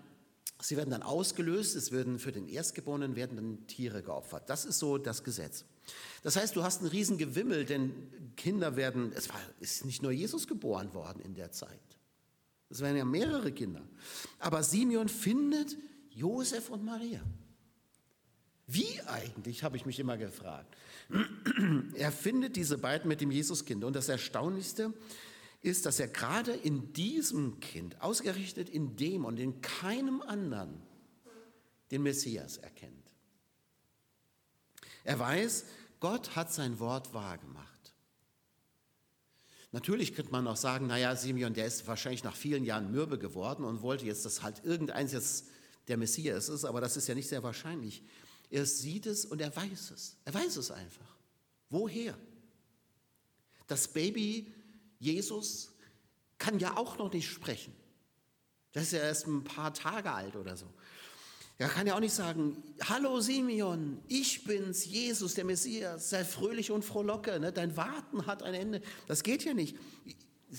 sie 0.60 0.76
werden 0.76 0.90
dann 0.90 1.02
ausgelöst, 1.02 1.76
es 1.76 1.92
werden 1.92 2.18
für 2.18 2.32
den 2.32 2.48
Erstgeborenen 2.48 3.16
werden 3.16 3.36
dann 3.36 3.66
Tiere 3.66 4.02
geopfert. 4.02 4.48
Das 4.48 4.64
ist 4.64 4.78
so 4.78 4.98
das 4.98 5.24
Gesetz. 5.24 5.64
Das 6.22 6.36
heißt, 6.36 6.56
du 6.56 6.62
hast 6.62 6.80
einen 6.80 6.90
riesen 6.90 7.18
Gewimmel, 7.18 7.64
denn 7.64 8.32
Kinder 8.36 8.76
werden, 8.76 9.12
es 9.14 9.28
war, 9.28 9.40
ist 9.60 9.84
nicht 9.84 10.02
nur 10.02 10.12
Jesus 10.12 10.46
geboren 10.46 10.94
worden 10.94 11.20
in 11.20 11.34
der 11.34 11.52
Zeit. 11.52 11.80
Es 12.70 12.80
werden 12.80 12.96
ja 12.96 13.04
mehrere 13.04 13.52
Kinder. 13.52 13.82
Aber 14.38 14.62
Simeon 14.62 15.08
findet 15.08 15.76
Josef 16.10 16.70
und 16.70 16.84
Maria. 16.84 17.20
Wie 18.72 19.00
eigentlich, 19.06 19.64
habe 19.64 19.76
ich 19.76 19.84
mich 19.84 19.98
immer 19.98 20.16
gefragt. 20.16 20.76
Er 21.94 22.12
findet 22.12 22.54
diese 22.54 22.78
beiden 22.78 23.08
mit 23.08 23.20
dem 23.20 23.32
Jesuskind. 23.32 23.82
Und 23.82 23.96
das 23.96 24.08
Erstaunlichste 24.08 24.92
ist, 25.60 25.86
dass 25.86 25.98
er 25.98 26.06
gerade 26.06 26.52
in 26.52 26.92
diesem 26.92 27.58
Kind, 27.58 28.00
ausgerichtet 28.00 28.68
in 28.68 28.96
dem 28.96 29.24
und 29.24 29.40
in 29.40 29.60
keinem 29.60 30.22
anderen, 30.22 30.80
den 31.90 32.04
Messias 32.04 32.58
erkennt. 32.58 33.10
Er 35.02 35.18
weiß, 35.18 35.64
Gott 35.98 36.36
hat 36.36 36.52
sein 36.52 36.78
Wort 36.78 37.12
wahrgemacht. 37.12 37.66
Natürlich 39.72 40.14
könnte 40.14 40.30
man 40.30 40.46
auch 40.46 40.56
sagen, 40.56 40.86
naja, 40.86 41.16
Simeon, 41.16 41.54
der 41.54 41.66
ist 41.66 41.88
wahrscheinlich 41.88 42.22
nach 42.22 42.36
vielen 42.36 42.64
Jahren 42.64 42.92
mürbe 42.92 43.18
geworden 43.18 43.64
und 43.64 43.82
wollte 43.82 44.06
jetzt, 44.06 44.24
dass 44.24 44.42
halt 44.42 44.64
irgendeins 44.64 45.12
jetzt 45.12 45.46
der 45.88 45.96
Messias 45.96 46.48
ist, 46.48 46.64
aber 46.64 46.80
das 46.80 46.96
ist 46.96 47.08
ja 47.08 47.16
nicht 47.16 47.28
sehr 47.28 47.42
wahrscheinlich. 47.42 48.04
Er 48.50 48.66
sieht 48.66 49.06
es 49.06 49.24
und 49.24 49.40
er 49.40 49.54
weiß 49.54 49.92
es. 49.92 50.16
Er 50.24 50.34
weiß 50.34 50.56
es 50.56 50.70
einfach. 50.70 51.16
Woher? 51.68 52.18
Das 53.66 53.88
Baby 53.88 54.52
Jesus 55.00 55.72
kann 56.38 56.58
ja 56.58 56.76
auch 56.76 56.98
noch 56.98 57.12
nicht 57.12 57.28
sprechen. 57.28 57.74
Das 58.72 58.84
ist 58.84 58.92
ja 58.92 59.00
erst 59.00 59.26
ein 59.26 59.42
paar 59.42 59.74
Tage 59.74 60.12
alt 60.12 60.36
oder 60.36 60.56
so. 60.56 60.66
Er 61.58 61.68
kann 61.68 61.86
ja 61.86 61.94
auch 61.94 62.00
nicht 62.00 62.14
sagen, 62.14 62.62
hallo 62.84 63.20
Simeon, 63.20 64.00
ich 64.08 64.44
bin's, 64.44 64.86
Jesus, 64.86 65.34
der 65.34 65.44
Messias, 65.44 66.08
sei 66.08 66.24
fröhlich 66.24 66.70
und 66.70 66.84
frohlocke, 66.84 67.38
ne? 67.38 67.52
dein 67.52 67.76
Warten 67.76 68.26
hat 68.26 68.42
ein 68.42 68.54
Ende. 68.54 68.80
Das 69.08 69.22
geht 69.22 69.44
ja 69.44 69.52
nicht. 69.52 69.76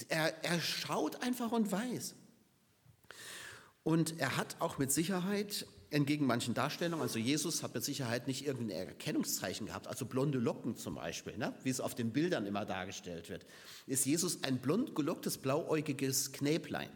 Er, 0.10 0.44
er 0.44 0.60
schaut 0.60 1.24
einfach 1.24 1.52
und 1.52 1.72
weiß. 1.72 2.14
Und 3.84 4.20
er 4.20 4.38
hat 4.38 4.58
auch 4.60 4.78
mit 4.78 4.92
Sicherheit, 4.92 5.66
entgegen 5.92 6.26
manchen 6.26 6.54
Darstellungen, 6.54 7.04
also 7.04 7.20
Jesus 7.20 7.64
hat 7.64 7.74
mit 7.76 7.84
Sicherheit 7.84 8.26
nicht 8.26 8.46
irgendein 8.46 8.88
Erkennungszeichen 8.88 9.68
gehabt, 9.68 9.88
also 9.88 10.06
blonde 10.06 10.40
Locken 10.40 10.78
zum 10.78 10.96
Beispiel, 10.96 11.38
ne? 11.38 11.54
wie 11.64 11.70
es 11.70 11.82
auf 11.82 11.96
den 11.96 12.12
Bildern 12.12 12.46
immer 12.46 12.66
dargestellt 12.66 13.30
wird, 13.30 13.46
ist 13.88 14.06
Jesus 14.06 14.44
ein 14.44 14.60
blond 14.60 14.96
gelocktes, 14.96 15.38
blauäugiges 15.38 16.32
Knäblein. 16.32 16.90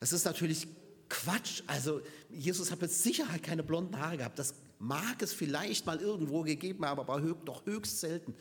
Das 0.00 0.12
ist 0.12 0.24
natürlich 0.24 0.66
Quatsch. 1.08 1.62
Also 1.68 2.00
Jesus 2.28 2.72
hat 2.72 2.80
mit 2.80 2.90
Sicherheit 2.90 3.42
keine 3.42 3.62
blonden 3.62 3.98
Haare 4.00 4.16
gehabt. 4.16 4.38
Das 4.38 4.54
mag 4.80 5.22
es 5.22 5.32
vielleicht 5.32 5.86
mal 5.86 6.00
irgendwo 6.00 6.42
gegeben 6.42 6.84
haben, 6.84 6.98
aber 6.98 7.20
doch 7.44 7.64
höchst 7.66 8.00
selten. 8.00 8.34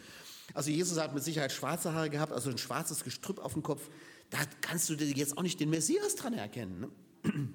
Also 0.56 0.72
Jesus 0.72 0.98
hat 0.98 1.13
mit 1.13 1.24
Sicherheit 1.24 1.51
schwarze 1.51 1.94
Haare 1.94 2.10
gehabt, 2.10 2.32
also 2.32 2.50
ein 2.50 2.58
schwarzes 2.58 3.03
Gestrüpp 3.03 3.39
auf 3.39 3.53
dem 3.53 3.62
Kopf. 3.62 3.89
Da 4.32 4.39
kannst 4.62 4.89
du 4.89 4.94
jetzt 4.96 5.38
auch 5.38 5.44
nicht 5.44 5.60
den 5.60 5.70
Messias 5.70 6.15
dran 6.15 6.34
erkennen. 6.34 6.80
Ne? 6.80 7.53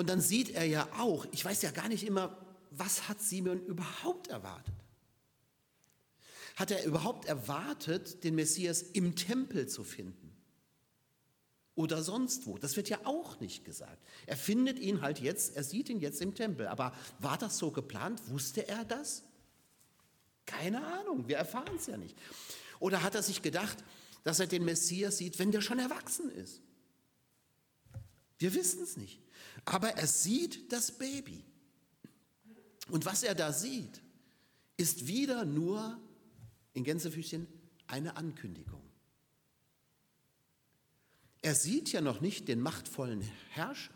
Und 0.00 0.08
dann 0.08 0.22
sieht 0.22 0.54
er 0.54 0.64
ja 0.64 0.88
auch, 0.96 1.26
ich 1.30 1.44
weiß 1.44 1.60
ja 1.60 1.72
gar 1.72 1.86
nicht 1.86 2.06
immer, 2.06 2.34
was 2.70 3.06
hat 3.06 3.20
Simeon 3.20 3.62
überhaupt 3.66 4.28
erwartet? 4.28 4.72
Hat 6.56 6.70
er 6.70 6.86
überhaupt 6.86 7.26
erwartet, 7.26 8.24
den 8.24 8.34
Messias 8.34 8.80
im 8.80 9.14
Tempel 9.14 9.68
zu 9.68 9.84
finden? 9.84 10.34
oder 11.74 12.02
sonst 12.02 12.46
wo. 12.46 12.56
Das 12.56 12.76
wird 12.76 12.88
ja 12.88 12.98
auch 13.04 13.40
nicht 13.40 13.66
gesagt. 13.66 14.02
Er 14.26 14.38
findet 14.38 14.78
ihn 14.78 15.02
halt 15.02 15.20
jetzt, 15.20 15.54
er 15.54 15.64
sieht 15.64 15.90
ihn 15.90 16.00
jetzt 16.00 16.22
im 16.22 16.34
Tempel. 16.34 16.66
Aber 16.66 16.94
war 17.18 17.36
das 17.36 17.58
so 17.58 17.70
geplant? 17.70 18.22
Wusste 18.28 18.66
er 18.66 18.86
das? 18.86 19.22
Keine 20.46 20.82
Ahnung, 20.82 21.28
wir 21.28 21.36
erfahren 21.36 21.76
es 21.76 21.86
ja 21.86 21.98
nicht. 21.98 22.16
Oder 22.78 23.02
hat 23.02 23.14
er 23.14 23.22
sich 23.22 23.42
gedacht, 23.42 23.76
dass 24.24 24.40
er 24.40 24.46
den 24.46 24.64
Messias 24.64 25.18
sieht, 25.18 25.38
wenn 25.38 25.52
der 25.52 25.60
schon 25.60 25.78
erwachsen 25.78 26.30
ist? 26.30 26.62
Wir 28.40 28.54
wissen 28.54 28.82
es 28.82 28.96
nicht. 28.96 29.20
Aber 29.64 29.90
er 29.90 30.06
sieht 30.06 30.72
das 30.72 30.90
Baby. 30.98 31.44
Und 32.88 33.04
was 33.04 33.22
er 33.22 33.36
da 33.36 33.52
sieht, 33.52 34.02
ist 34.76 35.06
wieder 35.06 35.44
nur 35.44 36.00
in 36.72 36.82
Gänsefüßchen 36.82 37.46
eine 37.86 38.16
Ankündigung. 38.16 38.82
Er 41.42 41.54
sieht 41.54 41.92
ja 41.92 42.00
noch 42.00 42.20
nicht 42.20 42.48
den 42.48 42.60
machtvollen 42.60 43.20
Herrscher. 43.50 43.94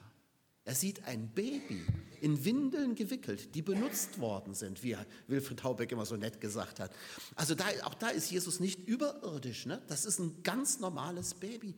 Er 0.65 0.75
sieht 0.75 1.05
ein 1.05 1.29
Baby 1.29 1.85
in 2.21 2.45
Windeln 2.45 2.95
gewickelt, 2.95 3.55
die 3.55 3.61
benutzt 3.61 4.19
worden 4.19 4.55
sind, 4.55 4.83
wie 4.83 4.97
Wilfried 5.27 5.63
Haubeck 5.63 5.93
immer 5.93 6.07
so 6.07 6.17
nett 6.17 6.41
gesagt 6.41 6.81
hat. 6.81 6.95
Also 7.35 7.55
da, 7.55 7.65
auch 7.83 7.95
da 7.95 8.09
ist 8.09 8.31
Jesus 8.31 8.61
nicht 8.61 8.87
überirdisch. 8.89 9.67
Ne? 9.67 9.83
Das 9.89 10.07
ist 10.07 10.19
ein 10.19 10.43
ganz 10.43 10.81
normales 10.81 11.35
Baby. 11.35 11.75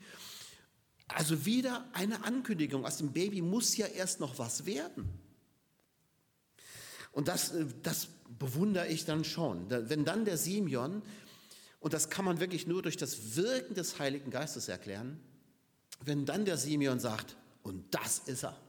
Also 1.08 1.46
wieder 1.46 1.88
eine 1.92 2.24
Ankündigung. 2.24 2.84
Aus 2.84 2.98
dem 2.98 3.12
Baby 3.12 3.42
muss 3.42 3.76
ja 3.76 3.86
erst 3.86 4.20
noch 4.20 4.38
was 4.38 4.66
werden. 4.66 5.08
Und 7.12 7.28
das, 7.28 7.52
äh, 7.52 7.66
das 7.82 8.08
bewundere 8.38 8.88
ich 8.88 9.04
dann 9.04 9.24
schon. 9.24 9.70
Wenn 9.70 10.04
dann 10.04 10.24
der 10.24 10.36
Simeon, 10.36 11.02
und 11.80 11.92
das 11.92 12.10
kann 12.10 12.24
man 12.24 12.40
wirklich 12.40 12.66
nur 12.66 12.82
durch 12.82 12.96
das 12.96 13.36
Wirken 13.36 13.74
des 13.74 13.98
Heiligen 13.98 14.30
Geistes 14.30 14.68
erklären, 14.68 15.20
wenn 16.04 16.26
dann 16.26 16.44
der 16.44 16.58
Simeon 16.58 16.98
sagt, 16.98 17.36
und 17.62 17.94
das 17.94 18.18
ist 18.20 18.44
er, 18.44 18.60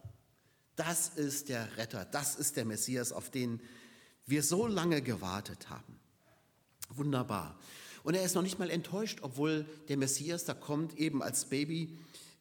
das 0.76 1.10
ist 1.10 1.50
der 1.50 1.78
Retter, 1.78 2.06
das 2.06 2.36
ist 2.36 2.56
der 2.56 2.66
Messias, 2.66 3.12
auf 3.12 3.30
den 3.30 3.60
wir 4.26 4.44
so 4.44 4.68
lange 4.68 5.02
gewartet 5.02 5.70
haben. 5.70 6.00
Wunderbar. 6.90 7.60
Und 8.04 8.14
er 8.14 8.24
ist 8.24 8.36
noch 8.36 8.42
nicht 8.44 8.60
mal 8.60 8.70
enttäuscht, 8.70 9.20
obwohl 9.22 9.66
der 9.90 9.98
Messias 9.98 10.46
da 10.46 10.54
kommt, 10.54 10.98
eben 10.98 11.22
als 11.22 11.46
Baby, 11.46 11.98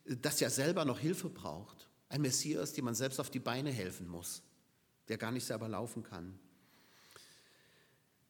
das 0.06 0.40
ja 0.40 0.50
selber 0.50 0.84
noch 0.84 0.98
Hilfe 0.98 1.28
braucht. 1.28 1.88
Ein 2.08 2.22
Messias, 2.22 2.72
dem 2.72 2.84
man 2.84 2.94
selbst 2.94 3.18
auf 3.18 3.30
die 3.30 3.40
Beine 3.40 3.70
helfen 3.70 4.06
muss, 4.06 4.42
der 5.08 5.18
gar 5.18 5.32
nicht 5.32 5.44
selber 5.44 5.68
laufen 5.68 6.02
kann. 6.02 6.38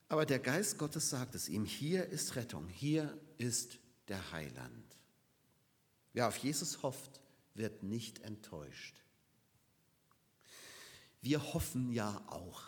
Aber 0.08 0.24
der 0.24 0.38
Geist 0.38 0.78
Gottes 0.78 1.10
sagt 1.10 1.34
es 1.34 1.48
ihm, 1.48 1.64
hier 1.64 2.06
ist 2.06 2.36
Rettung, 2.36 2.68
hier 2.68 3.18
ist 3.38 3.78
der 4.08 4.32
Heiland. 4.32 4.96
Wer 6.12 6.28
auf 6.28 6.36
Jesus 6.38 6.82
hofft, 6.82 7.20
wird 7.54 7.82
nicht 7.82 8.20
enttäuscht. 8.20 9.02
Wir 11.20 11.52
hoffen 11.52 11.90
ja 11.92 12.22
auch. 12.28 12.62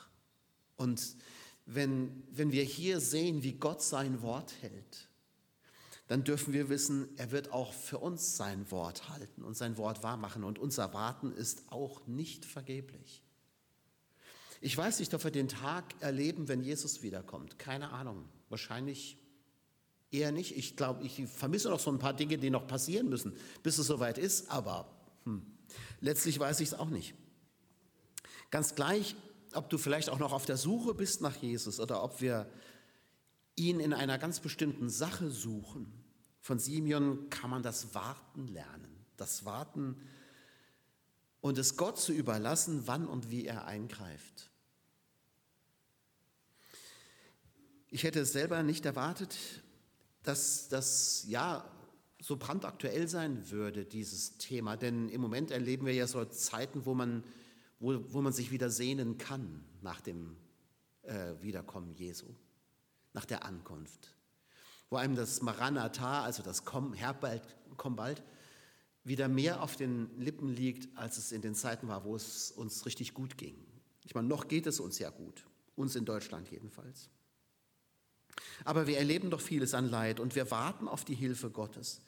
Und 0.77 1.17
wenn, 1.65 2.25
wenn 2.31 2.50
wir 2.50 2.65
hier 2.65 3.00
sehen, 3.00 3.43
wie 3.43 3.53
Gott 3.53 3.83
sein 3.83 4.21
Wort 4.21 4.53
hält, 4.61 5.08
dann 6.09 6.25
dürfen 6.25 6.53
wir 6.53 6.69
wissen, 6.69 7.09
er 7.17 7.31
wird 7.31 7.53
auch 7.53 7.73
für 7.73 7.99
uns 7.99 8.37
sein 8.37 8.71
Wort 8.71 9.09
halten 9.09 9.43
und 9.43 9.57
sein 9.57 9.77
Wort 9.77 10.03
wahrmachen. 10.03 10.43
Und 10.43 10.59
unser 10.59 10.93
Warten 10.95 11.33
ist 11.33 11.71
auch 11.71 12.07
nicht 12.07 12.45
vergeblich. 12.45 13.23
Ich 14.61 14.77
weiß 14.77 14.99
nicht, 14.99 15.15
ob 15.15 15.23
wir 15.23 15.31
den 15.31 15.49
Tag 15.49 15.95
erleben, 16.00 16.49
wenn 16.49 16.62
Jesus 16.62 17.03
wiederkommt. 17.03 17.59
Keine 17.59 17.91
Ahnung. 17.91 18.25
Wahrscheinlich 18.49 19.19
Eher 20.11 20.33
nicht. 20.33 20.57
Ich 20.57 20.77
glaube, 20.77 21.05
ich 21.05 21.23
vermisse 21.27 21.69
noch 21.69 21.81
so 21.81 21.91
ein 21.91 21.99
paar 21.99 22.15
Dinge, 22.15 22.38
die 22.38 22.49
noch 22.49 22.67
passieren 22.67 23.11
müssen, 23.11 23.35
bis 23.62 23.77
es 23.77 23.87
soweit 23.87 24.17
ist, 24.17 24.50
aber 24.50 24.91
hm, 25.25 25.43
letztlich 26.00 26.38
weiß 26.38 26.61
ich 26.61 26.69
es 26.69 26.75
auch 26.75 26.88
nicht. 26.88 27.15
Ganz 28.50 28.75
gleich, 28.75 29.17
ob 29.53 29.69
du 29.69 29.77
vielleicht 29.77 30.09
auch 30.09 30.19
noch 30.19 30.33
auf 30.33 30.47
der 30.47 30.57
Suche 30.57 30.95
bist 30.95 31.21
nach 31.21 31.37
Jesus 31.37 31.79
oder 31.79 32.03
ob 32.03 32.23
wir 32.23 32.50
ihn 33.59 33.81
in 33.81 33.93
einer 33.93 34.19
ganz 34.19 34.41
bestimmten 34.41 34.88
Sache 34.88 35.31
suchen. 35.31 35.93
Von 36.41 36.59
Simeon 36.59 37.29
kann 37.31 37.50
man 37.50 37.62
das 37.62 37.95
Warten 37.95 38.47
lernen. 38.47 39.05
Das 39.17 39.45
Warten 39.45 39.97
und 41.41 41.59
es 41.59 41.77
Gott 41.77 41.99
zu 41.99 42.12
überlassen, 42.12 42.83
wann 42.87 43.07
und 43.07 43.31
wie 43.31 43.47
er 43.47 43.67
eingreift. 43.67 44.50
Ich 47.91 48.03
hätte 48.03 48.21
es 48.21 48.33
selber 48.33 48.62
nicht 48.62 48.85
erwartet, 48.85 49.37
dass 50.23 50.69
das 50.69 51.25
ja 51.27 51.65
so 52.21 52.37
brandaktuell 52.37 53.09
sein 53.09 53.50
würde, 53.50 53.85
dieses 53.85 54.37
Thema. 54.38 54.77
Denn 54.77 55.09
im 55.09 55.21
Moment 55.21 55.50
erleben 55.50 55.87
wir 55.87 55.95
ja 55.95 56.07
so 56.07 56.25
Zeiten, 56.25 56.85
wo 56.85 56.95
man, 56.95 57.25
wo, 57.79 57.99
wo 58.12 58.21
man 58.21 58.33
sich 58.33 58.50
wieder 58.50 58.71
sehnen 58.71 59.17
kann 59.17 59.65
nach 59.81 60.00
dem 60.00 60.37
äh, 61.03 61.35
Wiederkommen 61.41 61.95
Jesu, 61.95 62.27
nach 63.12 63.25
der 63.25 63.45
Ankunft. 63.45 64.15
Wo 64.91 64.97
einem 64.97 65.17
das 65.17 65.43
Maranatha, 65.43 66.23
also 66.23 66.43
das 66.43 66.65
Komm, 66.65 66.95
Herr 66.95 67.15
komm 67.77 67.97
bald, 67.97 68.23
wieder 69.05 69.29
mehr 69.29 69.62
auf 69.62 69.77
den 69.77 70.19
Lippen 70.19 70.49
liegt, 70.49 70.97
als 70.97 71.19
es 71.19 71.33
in 71.33 71.43
den 71.43 71.55
Zeiten 71.55 71.88
war, 71.88 72.05
wo 72.05 72.17
es 72.17 72.50
uns 72.50 72.87
richtig 72.87 73.15
gut 73.15 73.38
ging. 73.38 73.57
Ich 74.05 74.15
meine, 74.15 74.29
noch 74.29 74.49
geht 74.49 74.67
es 74.67 74.81
uns 74.81 74.99
ja 74.99 75.11
gut, 75.11 75.47
uns 75.77 75.97
in 75.97 76.05
Deutschland 76.05 76.50
jedenfalls. 76.50 77.11
Aber 78.65 78.87
wir 78.87 78.99
erleben 78.99 79.31
doch 79.31 79.41
vieles 79.41 79.75
an 79.75 79.88
Leid 79.88 80.21
und 80.21 80.35
wir 80.35 80.50
warten 80.50 80.88
auf 80.88 81.05
die 81.05 81.15
Hilfe 81.15 81.50
Gottes. 81.50 82.00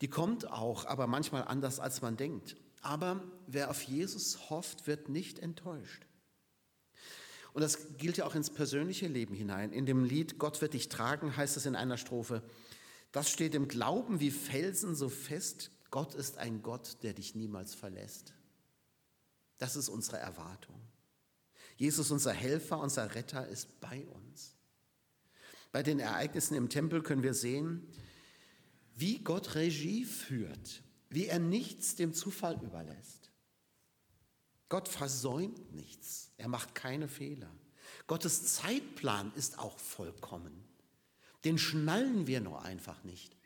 Die 0.00 0.08
kommt 0.08 0.50
auch, 0.50 0.84
aber 0.86 1.06
manchmal 1.06 1.44
anders, 1.44 1.78
als 1.78 2.02
man 2.02 2.16
denkt. 2.16 2.56
Aber 2.80 3.22
wer 3.46 3.70
auf 3.70 3.82
Jesus 3.82 4.50
hofft, 4.50 4.86
wird 4.86 5.08
nicht 5.08 5.38
enttäuscht. 5.38 6.06
Und 7.52 7.62
das 7.62 7.96
gilt 7.98 8.16
ja 8.16 8.24
auch 8.24 8.34
ins 8.34 8.50
persönliche 8.50 9.08
Leben 9.08 9.34
hinein. 9.34 9.72
In 9.72 9.86
dem 9.86 10.04
Lied 10.04 10.38
Gott 10.38 10.60
wird 10.62 10.74
dich 10.74 10.88
tragen 10.88 11.36
heißt 11.36 11.56
es 11.56 11.66
in 11.66 11.76
einer 11.76 11.98
Strophe, 11.98 12.42
das 13.12 13.30
steht 13.30 13.54
im 13.54 13.68
Glauben 13.68 14.20
wie 14.20 14.30
Felsen 14.30 14.94
so 14.94 15.10
fest, 15.10 15.70
Gott 15.90 16.14
ist 16.14 16.38
ein 16.38 16.62
Gott, 16.62 16.96
der 17.02 17.12
dich 17.12 17.34
niemals 17.34 17.74
verlässt. 17.74 18.32
Das 19.58 19.76
ist 19.76 19.90
unsere 19.90 20.16
Erwartung. 20.16 20.80
Jesus, 21.76 22.10
unser 22.10 22.32
Helfer, 22.32 22.80
unser 22.80 23.14
Retter, 23.14 23.46
ist 23.46 23.80
bei 23.80 24.06
uns. 24.06 24.56
Bei 25.70 25.82
den 25.82 25.98
Ereignissen 25.98 26.54
im 26.54 26.70
Tempel 26.70 27.02
können 27.02 27.22
wir 27.22 27.34
sehen, 27.34 27.86
wie 28.94 29.18
Gott 29.18 29.54
Regie 29.54 30.04
führt, 30.04 30.82
wie 31.10 31.26
er 31.26 31.38
nichts 31.38 31.94
dem 31.94 32.14
Zufall 32.14 32.58
überlässt. 32.62 33.21
Gott 34.72 34.88
versäumt 34.88 35.74
nichts, 35.74 36.30
er 36.38 36.48
macht 36.48 36.74
keine 36.74 37.06
Fehler. 37.06 37.50
Gottes 38.06 38.54
Zeitplan 38.54 39.30
ist 39.36 39.58
auch 39.58 39.78
vollkommen. 39.78 40.64
Den 41.44 41.58
schnallen 41.58 42.26
wir 42.26 42.40
nur 42.40 42.62
einfach 42.62 43.04
nicht. 43.04 43.36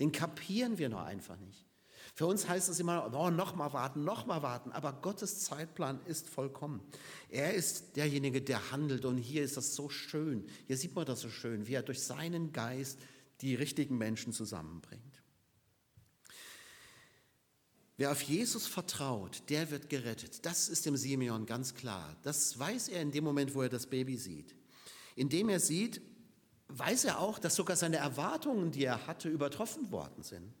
Den 0.00 0.10
kapieren 0.10 0.78
wir 0.78 0.88
nur 0.88 1.02
einfach 1.02 1.38
nicht. 1.38 1.66
Für 2.14 2.24
uns 2.24 2.48
heißt 2.48 2.70
es 2.70 2.80
immer, 2.80 3.12
oh, 3.12 3.28
noch 3.28 3.54
mal 3.54 3.74
warten, 3.74 4.04
noch 4.04 4.24
mal 4.24 4.40
warten. 4.40 4.72
Aber 4.72 4.94
Gottes 4.94 5.40
Zeitplan 5.40 6.00
ist 6.06 6.30
vollkommen. 6.30 6.80
Er 7.28 7.52
ist 7.52 7.96
derjenige, 7.96 8.40
der 8.40 8.70
handelt. 8.70 9.04
Und 9.04 9.18
hier 9.18 9.44
ist 9.44 9.58
das 9.58 9.74
so 9.74 9.90
schön. 9.90 10.48
Hier 10.66 10.78
sieht 10.78 10.94
man 10.94 11.04
das 11.04 11.20
so 11.20 11.28
schön, 11.28 11.66
wie 11.66 11.74
er 11.74 11.82
durch 11.82 12.02
seinen 12.02 12.54
Geist 12.54 12.98
die 13.42 13.54
richtigen 13.54 13.98
Menschen 13.98 14.32
zusammenbringt. 14.32 15.13
Wer 17.96 18.10
auf 18.10 18.22
Jesus 18.22 18.66
vertraut, 18.66 19.42
der 19.48 19.70
wird 19.70 19.88
gerettet. 19.88 20.44
Das 20.44 20.68
ist 20.68 20.84
dem 20.84 20.96
Simeon 20.96 21.46
ganz 21.46 21.74
klar. 21.74 22.16
Das 22.22 22.58
weiß 22.58 22.88
er 22.88 23.00
in 23.00 23.12
dem 23.12 23.22
Moment, 23.22 23.54
wo 23.54 23.62
er 23.62 23.68
das 23.68 23.86
Baby 23.86 24.16
sieht. 24.16 24.54
Indem 25.14 25.48
er 25.48 25.60
sieht, 25.60 26.00
weiß 26.68 27.04
er 27.04 27.20
auch, 27.20 27.38
dass 27.38 27.54
sogar 27.54 27.76
seine 27.76 27.98
Erwartungen, 27.98 28.72
die 28.72 28.84
er 28.84 29.06
hatte, 29.06 29.28
übertroffen 29.28 29.92
worden 29.92 30.24
sind. 30.24 30.52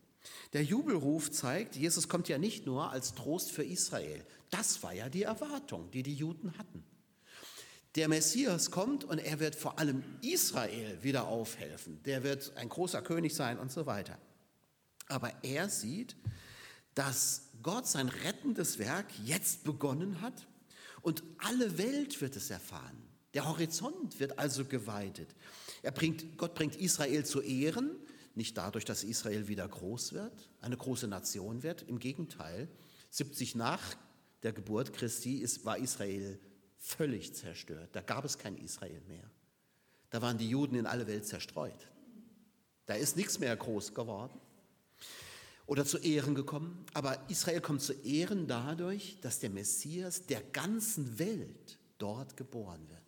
Der 0.52 0.62
Jubelruf 0.62 1.30
zeigt, 1.30 1.76
Jesus 1.76 2.08
kommt 2.08 2.28
ja 2.28 2.38
nicht 2.38 2.66
nur 2.66 2.90
als 2.90 3.14
Trost 3.14 3.50
für 3.50 3.64
Israel. 3.64 4.24
Das 4.50 4.82
war 4.82 4.92
ja 4.92 5.08
die 5.08 5.24
Erwartung, 5.24 5.90
die 5.90 6.02
die 6.02 6.14
Juden 6.14 6.56
hatten. 6.56 6.84
Der 7.96 8.08
Messias 8.08 8.70
kommt 8.70 9.04
und 9.04 9.18
er 9.18 9.40
wird 9.40 9.54
vor 9.54 9.78
allem 9.78 10.02
Israel 10.22 11.02
wieder 11.02 11.28
aufhelfen. 11.28 12.02
Der 12.04 12.22
wird 12.22 12.56
ein 12.56 12.68
großer 12.68 13.02
König 13.02 13.34
sein 13.34 13.58
und 13.58 13.70
so 13.70 13.86
weiter. 13.86 14.18
Aber 15.08 15.32
er 15.42 15.68
sieht, 15.68 16.16
dass 16.94 17.42
Gott 17.62 17.86
sein 17.86 18.08
rettendes 18.08 18.78
Werk 18.78 19.06
jetzt 19.24 19.64
begonnen 19.64 20.20
hat 20.20 20.46
und 21.02 21.22
alle 21.38 21.78
Welt 21.78 22.20
wird 22.20 22.36
es 22.36 22.50
erfahren. 22.50 23.02
Der 23.34 23.48
Horizont 23.48 24.20
wird 24.20 24.38
also 24.38 24.64
geweitet. 24.64 25.28
Er 25.82 25.90
bringt, 25.90 26.38
Gott 26.38 26.54
bringt 26.54 26.76
Israel 26.76 27.24
zu 27.24 27.40
Ehren, 27.40 27.90
nicht 28.36 28.56
dadurch, 28.56 28.84
dass 28.84 29.02
Israel 29.02 29.48
wieder 29.48 29.66
groß 29.66 30.12
wird, 30.12 30.48
eine 30.60 30.76
große 30.76 31.08
Nation 31.08 31.62
wird. 31.62 31.82
Im 31.82 31.98
Gegenteil, 31.98 32.68
70 33.10 33.54
nach 33.54 33.96
der 34.42 34.52
Geburt 34.52 34.92
Christi 34.92 35.38
ist, 35.38 35.64
war 35.64 35.78
Israel 35.78 36.38
völlig 36.78 37.34
zerstört. 37.34 37.90
Da 37.92 38.02
gab 38.02 38.24
es 38.24 38.38
kein 38.38 38.56
Israel 38.56 39.00
mehr. 39.08 39.28
Da 40.10 40.22
waren 40.22 40.38
die 40.38 40.48
Juden 40.48 40.76
in 40.76 40.86
alle 40.86 41.06
Welt 41.06 41.26
zerstreut. 41.26 41.88
Da 42.86 42.94
ist 42.94 43.16
nichts 43.16 43.38
mehr 43.38 43.56
groß 43.56 43.94
geworden 43.94 44.38
oder 45.66 45.84
zu 45.84 45.98
Ehren 45.98 46.34
gekommen. 46.34 46.84
Aber 46.92 47.28
Israel 47.28 47.60
kommt 47.60 47.82
zu 47.82 47.92
Ehren 47.92 48.46
dadurch, 48.46 49.18
dass 49.20 49.38
der 49.38 49.50
Messias 49.50 50.26
der 50.26 50.42
ganzen 50.42 51.18
Welt 51.18 51.78
dort 51.98 52.36
geboren 52.36 52.88
wird. 52.88 53.02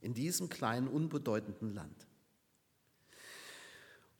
In 0.00 0.14
diesem 0.14 0.48
kleinen, 0.48 0.88
unbedeutenden 0.88 1.74
Land. 1.74 2.06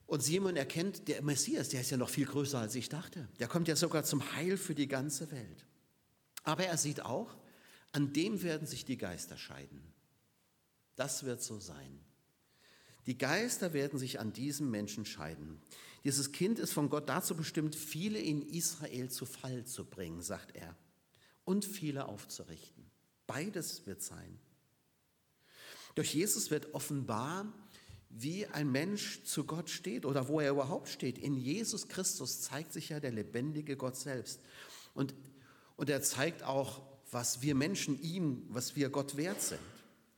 Und 0.07 0.23
Simon 0.23 0.55
erkennt, 0.55 1.07
der 1.09 1.21
Messias, 1.21 1.69
der 1.69 1.81
ist 1.81 1.91
ja 1.91 1.97
noch 1.97 2.09
viel 2.09 2.25
größer, 2.25 2.59
als 2.59 2.75
ich 2.75 2.87
dachte. 2.87 3.27
Der 3.39 3.47
kommt 3.47 3.67
ja 3.67 3.75
sogar 3.75 4.03
zum 4.03 4.33
Heil 4.33 4.57
für 4.57 4.73
die 4.73 4.87
ganze 4.87 5.29
Welt. 5.31 5.65
Aber 6.43 6.65
er 6.65 6.77
sieht 6.77 7.01
auch, 7.01 7.37
an 7.91 8.13
dem 8.13 8.41
werden 8.41 8.65
sich 8.65 8.85
die 8.85 8.97
Geister 8.97 9.37
scheiden. 9.37 9.81
Das 10.95 11.23
wird 11.25 11.41
so 11.41 11.59
sein. 11.59 11.99
Die 13.05 13.17
Geister 13.17 13.73
werden 13.73 13.99
sich 13.99 14.19
an 14.19 14.33
diesem 14.33 14.71
Menschen 14.71 15.05
scheiden. 15.05 15.61
Dieses 16.07 16.31
Kind 16.31 16.57
ist 16.57 16.71
von 16.71 16.87
Gott 16.87 17.09
dazu 17.09 17.35
bestimmt, 17.35 17.75
viele 17.75 18.17
in 18.17 18.41
Israel 18.41 19.09
zu 19.09 19.25
Fall 19.25 19.65
zu 19.65 19.83
bringen, 19.83 20.21
sagt 20.21 20.55
er, 20.55 20.73
und 21.43 21.65
viele 21.65 22.05
aufzurichten. 22.05 22.89
Beides 23.25 23.85
wird 23.85 24.01
sein. 24.01 24.39
Durch 25.95 26.13
Jesus 26.13 26.49
wird 26.49 26.73
offenbar, 26.73 27.51
wie 28.07 28.45
ein 28.45 28.71
Mensch 28.71 29.25
zu 29.25 29.43
Gott 29.43 29.69
steht 29.69 30.05
oder 30.05 30.29
wo 30.29 30.39
er 30.39 30.51
überhaupt 30.51 30.87
steht. 30.87 31.17
In 31.17 31.35
Jesus 31.35 31.89
Christus 31.89 32.39
zeigt 32.39 32.71
sich 32.71 32.87
ja 32.87 33.01
der 33.01 33.11
lebendige 33.11 33.75
Gott 33.75 33.97
selbst. 33.97 34.39
Und, 34.93 35.13
und 35.75 35.89
er 35.89 36.01
zeigt 36.01 36.41
auch, 36.41 36.83
was 37.11 37.41
wir 37.41 37.53
Menschen 37.53 38.01
ihm, 38.01 38.45
was 38.47 38.77
wir 38.77 38.87
Gott 38.89 39.17
wert 39.17 39.41
sind. 39.41 39.59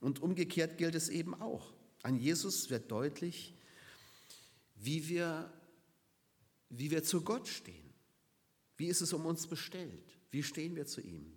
Und 0.00 0.22
umgekehrt 0.22 0.78
gilt 0.78 0.94
es 0.94 1.08
eben 1.08 1.34
auch. 1.34 1.72
An 2.04 2.16
Jesus 2.16 2.70
wird 2.70 2.92
deutlich, 2.92 3.56
wie 4.76 5.08
wir, 5.08 5.52
wie 6.70 6.90
wir 6.90 7.02
zu 7.02 7.22
Gott 7.22 7.48
stehen. 7.48 7.92
Wie 8.76 8.86
ist 8.86 9.02
es 9.02 9.12
um 9.12 9.26
uns 9.26 9.46
bestellt? 9.46 10.18
Wie 10.30 10.42
stehen 10.42 10.74
wir 10.76 10.86
zu 10.86 11.00
ihm? 11.02 11.36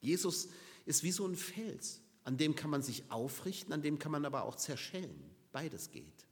Jesus 0.00 0.48
ist 0.86 1.02
wie 1.02 1.12
so 1.12 1.26
ein 1.26 1.36
Fels, 1.36 2.00
an 2.24 2.38
dem 2.38 2.54
kann 2.54 2.70
man 2.70 2.82
sich 2.82 3.10
aufrichten, 3.10 3.72
an 3.72 3.82
dem 3.82 3.98
kann 3.98 4.12
man 4.12 4.24
aber 4.24 4.44
auch 4.44 4.56
zerschellen. 4.56 5.22
Beides 5.52 5.90
geht. 5.90 6.26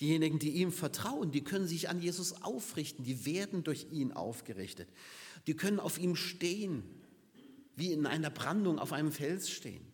Diejenigen, 0.00 0.38
die 0.38 0.50
ihm 0.50 0.72
vertrauen, 0.72 1.30
die 1.30 1.42
können 1.42 1.66
sich 1.66 1.88
an 1.88 2.02
Jesus 2.02 2.42
aufrichten, 2.42 3.04
die 3.04 3.24
werden 3.24 3.64
durch 3.64 3.86
ihn 3.90 4.12
aufgerichtet. 4.12 4.88
Die 5.46 5.54
können 5.54 5.80
auf 5.80 5.98
ihm 5.98 6.16
stehen, 6.16 6.82
wie 7.76 7.92
in 7.92 8.04
einer 8.04 8.30
Brandung 8.30 8.78
auf 8.78 8.92
einem 8.92 9.12
Fels 9.12 9.48
stehen. 9.48 9.85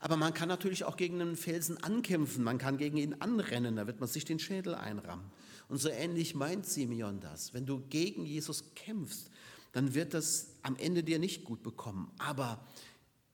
Aber 0.00 0.16
man 0.16 0.34
kann 0.34 0.48
natürlich 0.48 0.84
auch 0.84 0.96
gegen 0.96 1.20
einen 1.20 1.36
Felsen 1.36 1.82
ankämpfen, 1.82 2.44
man 2.44 2.58
kann 2.58 2.78
gegen 2.78 2.96
ihn 2.96 3.14
anrennen, 3.14 3.76
da 3.76 3.86
wird 3.86 4.00
man 4.00 4.08
sich 4.08 4.24
den 4.24 4.38
Schädel 4.38 4.74
einrammen. 4.74 5.30
Und 5.68 5.78
so 5.78 5.88
ähnlich 5.88 6.34
meint 6.34 6.66
Simeon 6.66 7.20
das. 7.20 7.52
Wenn 7.52 7.66
du 7.66 7.80
gegen 7.88 8.24
Jesus 8.24 8.74
kämpfst, 8.74 9.30
dann 9.72 9.94
wird 9.94 10.14
das 10.14 10.54
am 10.62 10.76
Ende 10.76 11.02
dir 11.02 11.18
nicht 11.18 11.44
gut 11.44 11.62
bekommen. 11.62 12.10
Aber 12.18 12.64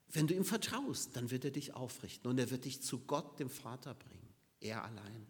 wenn 0.09 0.27
du 0.27 0.35
ihm 0.35 0.44
vertraust, 0.44 1.16
dann 1.16 1.31
wird 1.31 1.44
er 1.44 1.50
dich 1.50 1.74
aufrichten 1.74 2.31
und 2.31 2.38
er 2.38 2.50
wird 2.50 2.64
dich 2.64 2.83
zu 2.83 3.00
Gott, 3.00 3.38
dem 3.38 3.50
Vater, 3.50 3.94
bringen. 3.94 4.29
Er 4.61 4.85
allein. 4.85 5.27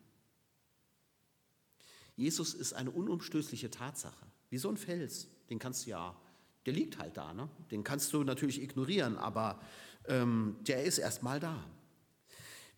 Jesus 2.16 2.55
ist 2.55 2.75
eine 2.75 2.90
unumstößliche 2.90 3.70
Tatsache, 3.70 4.27
wie 4.51 4.59
so 4.59 4.68
ein 4.68 4.77
Fels. 4.77 5.27
Den 5.51 5.59
kannst 5.59 5.87
du 5.87 5.90
ja, 5.90 6.16
der 6.64 6.73
liegt 6.73 6.99
halt 6.99 7.16
da, 7.16 7.35
ne? 7.35 7.49
den 7.70 7.83
kannst 7.83 8.12
du 8.12 8.23
natürlich 8.25 8.62
ignorieren, 8.62 9.16
aber 9.16 9.61
ähm, 10.08 10.56
der 10.62 10.84
ist 10.84 10.98
erstmal 10.98 11.40
da. 11.40 11.64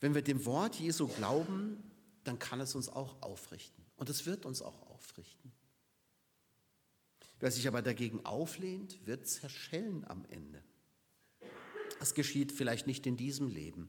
Wenn 0.00 0.14
wir 0.14 0.22
dem 0.22 0.44
Wort 0.44 0.76
Jesu 0.76 1.08
glauben, 1.08 1.82
dann 2.24 2.38
kann 2.38 2.60
es 2.60 2.74
uns 2.74 2.88
auch 2.88 3.22
aufrichten. 3.22 3.84
Und 3.96 4.10
es 4.10 4.26
wird 4.26 4.44
uns 4.44 4.62
auch 4.62 4.82
aufrichten. 4.88 5.52
Wer 7.38 7.50
sich 7.50 7.68
aber 7.68 7.82
dagegen 7.82 8.24
auflehnt, 8.24 9.06
wird 9.06 9.26
zerschellen 9.26 10.04
am 10.08 10.24
Ende. 10.26 10.62
Das 11.98 12.14
geschieht 12.14 12.52
vielleicht 12.52 12.86
nicht 12.86 13.06
in 13.06 13.16
diesem 13.16 13.48
Leben. 13.48 13.88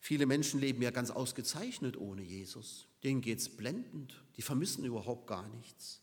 Viele 0.00 0.26
Menschen 0.26 0.60
leben 0.60 0.80
ja 0.82 0.90
ganz 0.90 1.10
ausgezeichnet 1.10 1.96
ohne 1.96 2.22
Jesus. 2.22 2.88
Denen 3.02 3.20
geht 3.20 3.40
es 3.40 3.48
blendend. 3.48 4.22
Die 4.36 4.42
vermissen 4.42 4.84
überhaupt 4.84 5.26
gar 5.26 5.48
nichts. 5.48 6.02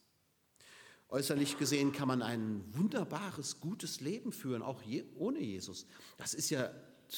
Äußerlich 1.15 1.57
gesehen 1.57 1.93
kann 1.93 2.09
man 2.09 2.21
ein 2.21 2.61
wunderbares, 2.73 3.61
gutes 3.61 4.01
Leben 4.01 4.33
führen, 4.33 4.61
auch 4.61 4.81
je, 4.81 5.05
ohne 5.15 5.39
Jesus. 5.39 5.87
Das 6.17 6.33
ist 6.33 6.49
ja 6.49 6.69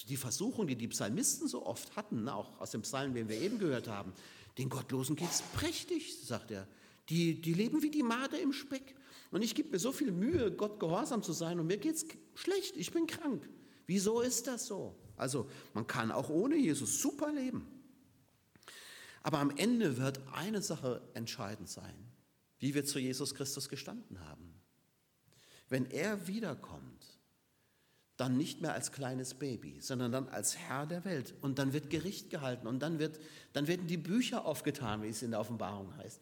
die 0.07 0.17
Versuchung, 0.17 0.67
die 0.67 0.75
die 0.75 0.87
Psalmisten 0.87 1.47
so 1.47 1.65
oft 1.65 1.95
hatten, 1.95 2.25
ne, 2.25 2.35
auch 2.35 2.61
aus 2.61 2.69
dem 2.69 2.83
Psalm, 2.83 3.15
den 3.15 3.27
wir 3.27 3.41
eben 3.41 3.57
gehört 3.57 3.87
haben. 3.87 4.13
Den 4.59 4.69
Gottlosen 4.69 5.15
geht 5.15 5.31
es 5.31 5.41
prächtig, 5.41 6.15
sagt 6.23 6.51
er. 6.51 6.67
Die, 7.09 7.41
die 7.41 7.55
leben 7.55 7.81
wie 7.81 7.89
die 7.89 8.03
Made 8.03 8.37
im 8.37 8.53
Speck. 8.53 8.93
Und 9.31 9.41
ich 9.41 9.55
gebe 9.55 9.71
mir 9.71 9.79
so 9.79 9.91
viel 9.91 10.11
Mühe, 10.11 10.51
Gott 10.51 10.79
gehorsam 10.79 11.23
zu 11.23 11.33
sein, 11.33 11.59
und 11.59 11.65
mir 11.65 11.77
geht 11.77 11.95
es 11.95 12.05
schlecht, 12.35 12.77
ich 12.77 12.91
bin 12.91 13.07
krank. 13.07 13.49
Wieso 13.87 14.21
ist 14.21 14.45
das 14.45 14.67
so? 14.67 14.93
Also 15.15 15.49
man 15.73 15.87
kann 15.87 16.11
auch 16.11 16.29
ohne 16.29 16.55
Jesus 16.55 17.01
super 17.01 17.31
leben. 17.31 17.65
Aber 19.23 19.39
am 19.39 19.49
Ende 19.57 19.97
wird 19.97 20.19
eine 20.33 20.61
Sache 20.61 21.01
entscheidend 21.15 21.67
sein 21.67 22.06
wie 22.59 22.73
wir 22.73 22.85
zu 22.85 22.99
Jesus 22.99 23.35
Christus 23.35 23.69
gestanden 23.69 24.19
haben. 24.21 24.53
Wenn 25.69 25.85
er 25.91 26.27
wiederkommt, 26.27 27.17
dann 28.17 28.35
nicht 28.35 28.61
mehr 28.61 28.73
als 28.73 28.91
kleines 28.91 29.35
Baby, 29.35 29.79
sondern 29.79 30.11
dann 30.11 30.27
als 30.29 30.57
Herr 30.57 30.87
der 30.87 31.05
Welt. 31.05 31.35
Und 31.41 31.59
dann 31.59 31.71
wird 31.71 31.91
Gericht 31.91 32.31
gehalten 32.31 32.65
und 32.65 32.79
dann, 32.79 32.97
wird, 32.97 33.19
dann 33.53 33.67
werden 33.67 33.85
die 33.85 33.97
Bücher 33.97 34.45
aufgetan, 34.45 35.03
wie 35.03 35.09
es 35.09 35.21
in 35.21 35.31
der 35.31 35.39
Offenbarung 35.39 35.95
heißt. 35.97 36.19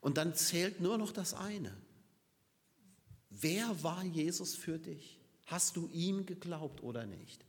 Und 0.00 0.16
dann 0.16 0.34
zählt 0.34 0.80
nur 0.80 0.96
noch 0.96 1.12
das 1.12 1.34
eine. 1.34 1.76
Wer 3.28 3.82
war 3.82 4.02
Jesus 4.02 4.54
für 4.54 4.78
dich? 4.78 5.20
Hast 5.44 5.76
du 5.76 5.88
ihm 5.92 6.24
geglaubt 6.24 6.82
oder 6.82 7.04
nicht? 7.04 7.44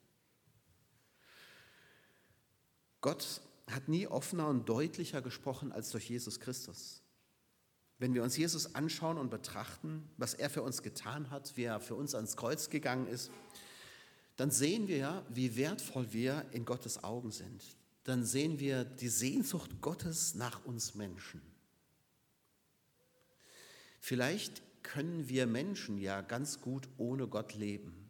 Gott 3.00 3.42
hat 3.68 3.88
nie 3.88 4.06
offener 4.06 4.48
und 4.48 4.68
deutlicher 4.68 5.22
gesprochen 5.22 5.72
als 5.72 5.92
durch 5.92 6.10
Jesus 6.10 6.40
Christus. 6.40 7.01
Wenn 8.02 8.16
wir 8.16 8.24
uns 8.24 8.36
Jesus 8.36 8.74
anschauen 8.74 9.20
und 9.20 9.30
betrachten, 9.30 10.10
was 10.18 10.34
er 10.34 10.50
für 10.50 10.64
uns 10.64 10.82
getan 10.82 11.30
hat, 11.30 11.56
wie 11.56 11.66
er 11.66 11.80
für 11.80 11.94
uns 11.94 12.16
ans 12.16 12.36
Kreuz 12.36 12.72
gegangen 12.72 13.06
ist, 13.06 13.30
dann 14.38 14.50
sehen 14.50 14.88
wir 14.88 14.98
ja, 14.98 15.26
wie 15.30 15.56
wertvoll 15.56 16.12
wir 16.12 16.48
in 16.52 16.66
Gottes 16.66 17.04
Augen 17.04 17.30
sind. 17.30 17.62
Dann 18.04 18.26
sehen 18.26 18.60
wir 18.60 18.86
die 18.86 19.08
Sehnsucht 19.08 19.82
Gottes 19.82 20.34
nach 20.34 20.66
uns 20.66 20.96
Menschen. 20.96 21.44
Vielleicht 24.00 24.64
können 24.82 25.30
wir 25.30 25.46
Menschen 25.46 26.00
ja 26.00 26.22
ganz 26.22 26.60
gut 26.60 26.90
ohne 26.98 27.28
Gott 27.28 27.54
leben. 27.54 28.10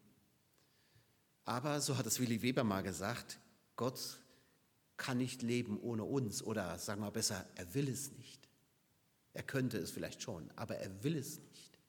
Aber, 1.44 1.82
so 1.82 1.98
hat 1.98 2.06
es 2.06 2.22
Willi 2.22 2.42
Weber 2.42 2.64
mal 2.64 2.82
gesagt, 2.82 3.40
Gott 3.76 4.22
kann 4.96 5.18
nicht 5.18 5.42
leben 5.42 5.78
ohne 5.82 6.06
uns 6.06 6.42
oder 6.42 6.80
sagen 6.80 7.02
wir 7.02 7.12
besser, 7.12 7.46
er 7.56 7.74
will 7.74 7.90
es 7.90 8.14
nicht. 8.14 8.51
Er 9.34 9.44
könnte 9.44 9.78
es 9.78 9.92
vielleicht 9.92 10.22
schon, 10.22 10.52
aber 10.56 10.76
er 10.78 11.04
will 11.04 11.16
es 11.16 11.40
nicht. 11.40 11.80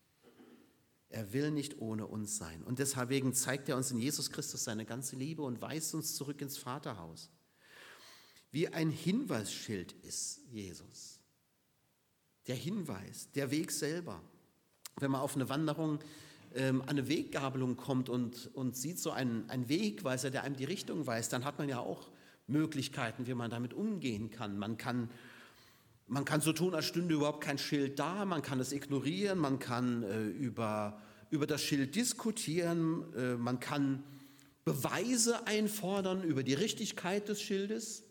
Er 1.08 1.32
will 1.32 1.50
nicht 1.50 1.78
ohne 1.78 2.06
uns 2.06 2.38
sein. 2.38 2.62
Und 2.62 2.78
deswegen 2.78 3.34
zeigt 3.34 3.68
er 3.68 3.76
uns 3.76 3.90
in 3.90 3.98
Jesus 3.98 4.30
Christus 4.30 4.64
seine 4.64 4.86
ganze 4.86 5.16
Liebe 5.16 5.42
und 5.42 5.60
weist 5.60 5.94
uns 5.94 6.14
zurück 6.14 6.40
ins 6.40 6.56
Vaterhaus. 6.56 7.30
Wie 8.50 8.68
ein 8.68 8.90
Hinweisschild 8.90 9.92
ist 10.04 10.40
Jesus. 10.50 11.20
Der 12.46 12.56
Hinweis, 12.56 13.30
der 13.32 13.50
Weg 13.50 13.72
selber. 13.72 14.22
Wenn 14.98 15.10
man 15.10 15.20
auf 15.20 15.34
eine 15.34 15.48
Wanderung 15.48 15.98
ähm, 16.54 16.82
an 16.82 16.90
eine 16.90 17.08
Weggabelung 17.08 17.76
kommt 17.76 18.08
und, 18.08 18.50
und 18.54 18.76
sieht 18.76 18.98
so 18.98 19.10
einen, 19.10 19.48
einen 19.50 19.68
Wegweiser, 19.68 20.30
der 20.30 20.44
einem 20.44 20.56
die 20.56 20.64
Richtung 20.64 21.06
weist, 21.06 21.32
dann 21.32 21.44
hat 21.44 21.58
man 21.58 21.68
ja 21.68 21.78
auch 21.78 22.10
Möglichkeiten, 22.46 23.26
wie 23.26 23.34
man 23.34 23.50
damit 23.50 23.74
umgehen 23.74 24.30
kann. 24.30 24.58
Man 24.58 24.76
kann, 24.76 25.10
man 26.12 26.26
kann 26.26 26.42
so 26.42 26.52
tun, 26.52 26.74
als 26.74 26.84
stünde 26.84 27.14
überhaupt 27.14 27.42
kein 27.42 27.56
Schild 27.56 27.98
da, 27.98 28.26
man 28.26 28.42
kann 28.42 28.60
es 28.60 28.72
ignorieren, 28.72 29.38
man 29.38 29.58
kann 29.58 30.02
äh, 30.02 30.26
über, 30.26 31.00
über 31.30 31.46
das 31.46 31.62
Schild 31.62 31.94
diskutieren, 31.94 33.14
äh, 33.14 33.34
man 33.36 33.60
kann 33.60 34.04
Beweise 34.62 35.46
einfordern 35.46 36.22
über 36.22 36.42
die 36.42 36.52
Richtigkeit 36.52 37.30
des 37.30 37.40
Schildes, 37.40 38.04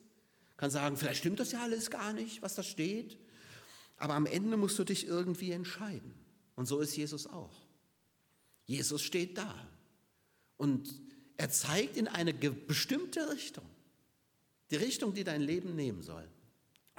kann 0.58 0.72
sagen, 0.72 0.98
vielleicht 0.98 1.20
stimmt 1.20 1.40
das 1.40 1.52
ja 1.52 1.62
alles 1.62 1.92
gar 1.92 2.12
nicht, 2.12 2.42
was 2.42 2.56
da 2.56 2.64
steht, 2.64 3.20
aber 3.98 4.16
am 4.16 4.26
Ende 4.26 4.58
musst 4.58 4.80
du 4.80 4.84
dich 4.84 5.06
irgendwie 5.06 5.52
entscheiden. 5.52 6.16
Und 6.56 6.66
so 6.66 6.80
ist 6.80 6.98
Jesus 6.98 7.28
auch. 7.28 7.68
Jesus 8.66 9.04
steht 9.04 9.38
da 9.38 9.54
und 10.58 10.92
er 11.38 11.52
zeigt 11.52 11.98
in 11.98 12.08
eine 12.08 12.34
bestimmte 12.34 13.30
Richtung. 13.30 13.66
Die 14.72 14.78
Richtung, 14.78 15.14
die 15.14 15.24
dein 15.24 15.42
Leben 15.42 15.76
nehmen 15.76 16.02
soll. 16.02 16.28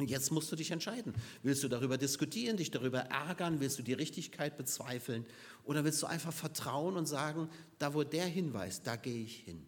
Und 0.03 0.11
jetzt 0.11 0.33
musst 0.33 0.51
du 0.51 0.57
dich 0.57 0.73
entscheiden. 0.73 1.15
Willst 1.45 1.63
du 1.63 1.69
darüber 1.69 1.97
diskutieren, 1.97 2.57
dich 2.57 2.73
darüber 2.73 3.03
ärgern? 3.03 3.61
Willst 3.61 3.79
du 3.79 3.85
die 3.85 3.93
Richtigkeit 3.93 4.57
bezweifeln? 4.57 5.25
Oder 5.63 5.85
willst 5.85 6.03
du 6.03 6.07
einfach 6.09 6.33
vertrauen 6.33 6.97
und 6.97 7.07
sagen, 7.07 7.49
da 7.79 7.95
wo 7.95 8.03
der 8.03 8.27
hinweist, 8.27 8.85
da 8.85 8.97
gehe 8.97 9.23
ich 9.23 9.37
hin? 9.37 9.65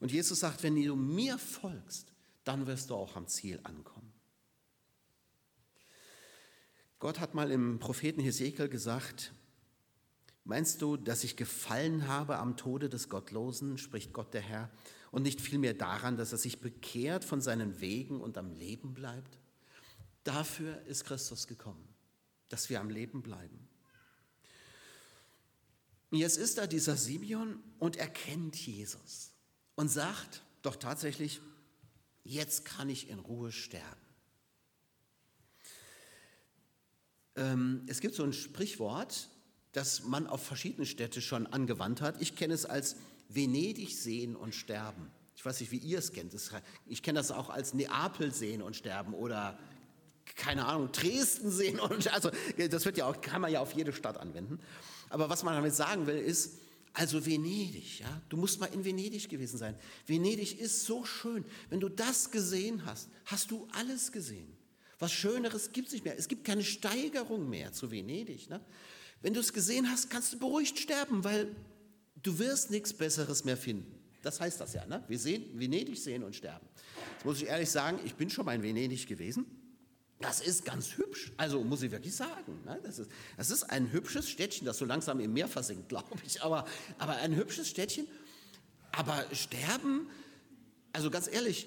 Und 0.00 0.12
Jesus 0.12 0.40
sagt, 0.40 0.62
wenn 0.62 0.82
du 0.82 0.96
mir 0.96 1.36
folgst, 1.36 2.10
dann 2.44 2.66
wirst 2.66 2.88
du 2.88 2.94
auch 2.94 3.16
am 3.16 3.28
Ziel 3.28 3.60
ankommen. 3.64 4.10
Gott 7.00 7.20
hat 7.20 7.34
mal 7.34 7.50
im 7.50 7.78
Propheten 7.80 8.22
Hesekiel 8.22 8.70
gesagt, 8.70 9.34
meinst 10.44 10.80
du, 10.80 10.96
dass 10.96 11.22
ich 11.22 11.36
gefallen 11.36 12.08
habe 12.08 12.38
am 12.38 12.56
Tode 12.56 12.88
des 12.88 13.10
Gottlosen, 13.10 13.76
spricht 13.76 14.14
Gott 14.14 14.32
der 14.32 14.40
Herr, 14.40 14.70
und 15.14 15.22
nicht 15.22 15.40
vielmehr 15.40 15.74
daran, 15.74 16.16
dass 16.16 16.32
er 16.32 16.38
sich 16.38 16.60
bekehrt 16.60 17.24
von 17.24 17.40
seinen 17.40 17.80
Wegen 17.80 18.20
und 18.20 18.36
am 18.36 18.50
Leben 18.50 18.94
bleibt? 18.94 19.38
Dafür 20.24 20.82
ist 20.86 21.04
Christus 21.04 21.46
gekommen, 21.46 21.88
dass 22.48 22.68
wir 22.68 22.80
am 22.80 22.90
Leben 22.90 23.22
bleiben. 23.22 23.68
Jetzt 26.10 26.36
ist 26.36 26.58
da 26.58 26.66
dieser 26.66 26.96
Simeon 26.96 27.62
und 27.78 27.94
erkennt 27.94 28.56
Jesus 28.56 29.30
und 29.76 29.88
sagt 29.88 30.42
doch 30.62 30.74
tatsächlich, 30.74 31.40
jetzt 32.24 32.64
kann 32.64 32.90
ich 32.90 33.08
in 33.08 33.20
Ruhe 33.20 33.52
sterben. 33.52 34.00
Ähm, 37.36 37.84
es 37.86 38.00
gibt 38.00 38.16
so 38.16 38.24
ein 38.24 38.32
Sprichwort, 38.32 39.28
das 39.70 40.02
man 40.02 40.26
auf 40.26 40.44
verschiedene 40.44 40.86
Städte 40.86 41.20
schon 41.20 41.46
angewandt 41.46 42.00
hat. 42.00 42.20
Ich 42.20 42.34
kenne 42.34 42.54
es 42.54 42.66
als 42.66 42.96
Venedig 43.28 43.96
sehen 43.96 44.36
und 44.36 44.54
sterben. 44.54 45.10
Ich 45.36 45.44
weiß 45.44 45.60
nicht, 45.60 45.72
wie 45.72 45.78
ihr 45.78 45.98
es 45.98 46.12
kennt. 46.12 46.34
Ich 46.86 47.02
kenne 47.02 47.18
das 47.18 47.30
auch 47.30 47.50
als 47.50 47.74
Neapel 47.74 48.32
sehen 48.32 48.62
und 48.62 48.76
sterben 48.76 49.14
oder 49.14 49.58
keine 50.36 50.64
Ahnung, 50.64 50.90
Dresden 50.90 51.50
sehen 51.50 51.78
und 51.78 52.12
also 52.12 52.30
das 52.56 52.84
wird 52.84 52.96
ja 52.96 53.06
auch, 53.06 53.20
kann 53.20 53.40
man 53.42 53.52
ja 53.52 53.60
auf 53.60 53.72
jede 53.72 53.92
Stadt 53.92 54.18
anwenden. 54.18 54.58
Aber 55.10 55.28
was 55.28 55.42
man 55.42 55.54
damit 55.54 55.74
sagen 55.74 56.06
will, 56.06 56.16
ist, 56.16 56.58
also 56.94 57.26
Venedig, 57.26 58.00
ja, 58.00 58.22
du 58.28 58.36
musst 58.36 58.60
mal 58.60 58.66
in 58.66 58.84
Venedig 58.84 59.28
gewesen 59.28 59.58
sein. 59.58 59.76
Venedig 60.06 60.60
ist 60.60 60.86
so 60.86 61.04
schön. 61.04 61.44
Wenn 61.68 61.80
du 61.80 61.88
das 61.88 62.30
gesehen 62.30 62.86
hast, 62.86 63.08
hast 63.26 63.50
du 63.50 63.68
alles 63.72 64.12
gesehen. 64.12 64.56
Was 65.00 65.12
Schöneres 65.12 65.72
gibt 65.72 65.88
es 65.88 65.92
nicht 65.92 66.04
mehr. 66.04 66.16
Es 66.16 66.28
gibt 66.28 66.44
keine 66.44 66.62
Steigerung 66.62 67.50
mehr 67.50 67.72
zu 67.72 67.90
Venedig. 67.90 68.48
Ne? 68.48 68.60
Wenn 69.22 69.34
du 69.34 69.40
es 69.40 69.52
gesehen 69.52 69.90
hast, 69.90 70.08
kannst 70.08 70.32
du 70.34 70.38
beruhigt 70.38 70.78
sterben, 70.78 71.24
weil 71.24 71.54
Du 72.24 72.38
wirst 72.38 72.70
nichts 72.70 72.92
Besseres 72.92 73.44
mehr 73.44 73.56
finden. 73.56 73.94
Das 74.22 74.40
heißt 74.40 74.58
das 74.58 74.72
ja, 74.72 74.86
ne? 74.86 75.04
Wir 75.06 75.18
sehen, 75.18 75.44
Venedig 75.52 76.02
sehen 76.02 76.24
und 76.24 76.34
sterben. 76.34 76.66
Jetzt 77.12 77.24
muss 77.26 77.42
ich 77.42 77.46
ehrlich 77.46 77.70
sagen, 77.70 78.00
ich 78.04 78.14
bin 78.14 78.30
schon 78.30 78.46
mal 78.46 78.54
in 78.54 78.62
Venedig 78.62 79.06
gewesen. 79.06 79.44
Das 80.20 80.40
ist 80.40 80.64
ganz 80.64 80.96
hübsch, 80.96 81.32
also 81.36 81.62
muss 81.62 81.82
ich 81.82 81.90
wirklich 81.90 82.16
sagen. 82.16 82.62
Ne? 82.64 82.80
Das, 82.82 82.98
ist, 82.98 83.10
das 83.36 83.50
ist 83.50 83.64
ein 83.64 83.92
hübsches 83.92 84.30
Städtchen, 84.30 84.64
das 84.64 84.78
so 84.78 84.86
langsam 84.86 85.20
im 85.20 85.34
Meer 85.34 85.48
versinkt, 85.48 85.88
glaube 85.90 86.08
ich. 86.26 86.42
Aber, 86.42 86.66
aber 86.98 87.16
ein 87.16 87.36
hübsches 87.36 87.68
Städtchen. 87.68 88.06
Aber 88.92 89.22
sterben, 89.32 90.08
also 90.94 91.10
ganz 91.10 91.28
ehrlich, 91.30 91.66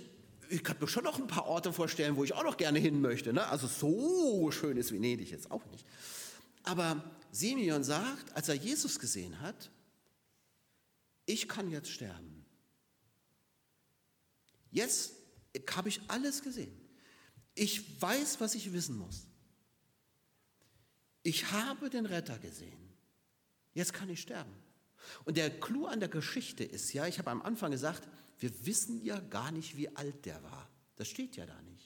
ich 0.49 0.63
könnte 0.63 0.81
mir 0.81 0.87
schon 0.87 1.03
noch 1.03 1.19
ein 1.19 1.27
paar 1.27 1.45
Orte 1.45 1.71
vorstellen, 1.71 2.15
wo 2.15 2.23
ich 2.23 2.33
auch 2.33 2.43
noch 2.43 2.57
gerne 2.57 2.79
hin 2.79 2.99
möchte. 2.99 3.31
Ne? 3.31 3.45
Also 3.47 3.67
so 3.67 4.49
schön 4.49 4.77
ist 4.77 4.91
Venedig 4.91 5.29
jetzt 5.29 5.51
auch 5.51 5.65
nicht. 5.67 5.85
Aber 6.63 7.03
Simeon 7.31 7.83
sagt, 7.83 8.35
als 8.35 8.49
er 8.49 8.55
Jesus 8.55 8.97
gesehen 8.97 9.39
hat, 9.41 9.69
ich 11.27 11.47
kann 11.47 11.69
jetzt 11.69 11.91
sterben. 11.91 12.45
Jetzt 14.71 15.13
habe 15.69 15.89
ich 15.89 16.01
alles 16.07 16.41
gesehen. 16.41 16.75
Ich 17.53 18.01
weiß, 18.01 18.39
was 18.39 18.55
ich 18.55 18.73
wissen 18.73 18.97
muss. 18.97 19.27
Ich 21.21 21.51
habe 21.51 21.89
den 21.89 22.05
Retter 22.05 22.39
gesehen. 22.39 22.93
Jetzt 23.73 23.93
kann 23.93 24.09
ich 24.09 24.21
sterben. 24.21 24.53
Und 25.25 25.37
der 25.37 25.59
Clou 25.59 25.85
an 25.85 25.99
der 25.99 26.09
Geschichte 26.09 26.63
ist 26.63 26.93
ja, 26.93 27.05
ich 27.05 27.19
habe 27.19 27.29
am 27.29 27.41
Anfang 27.41 27.71
gesagt, 27.71 28.07
wir 28.39 28.65
wissen 28.65 29.03
ja 29.03 29.19
gar 29.19 29.51
nicht, 29.51 29.77
wie 29.77 29.95
alt 29.95 30.25
der 30.25 30.41
war. 30.43 30.69
Das 30.95 31.07
steht 31.07 31.35
ja 31.35 31.45
da 31.45 31.61
nicht. 31.63 31.76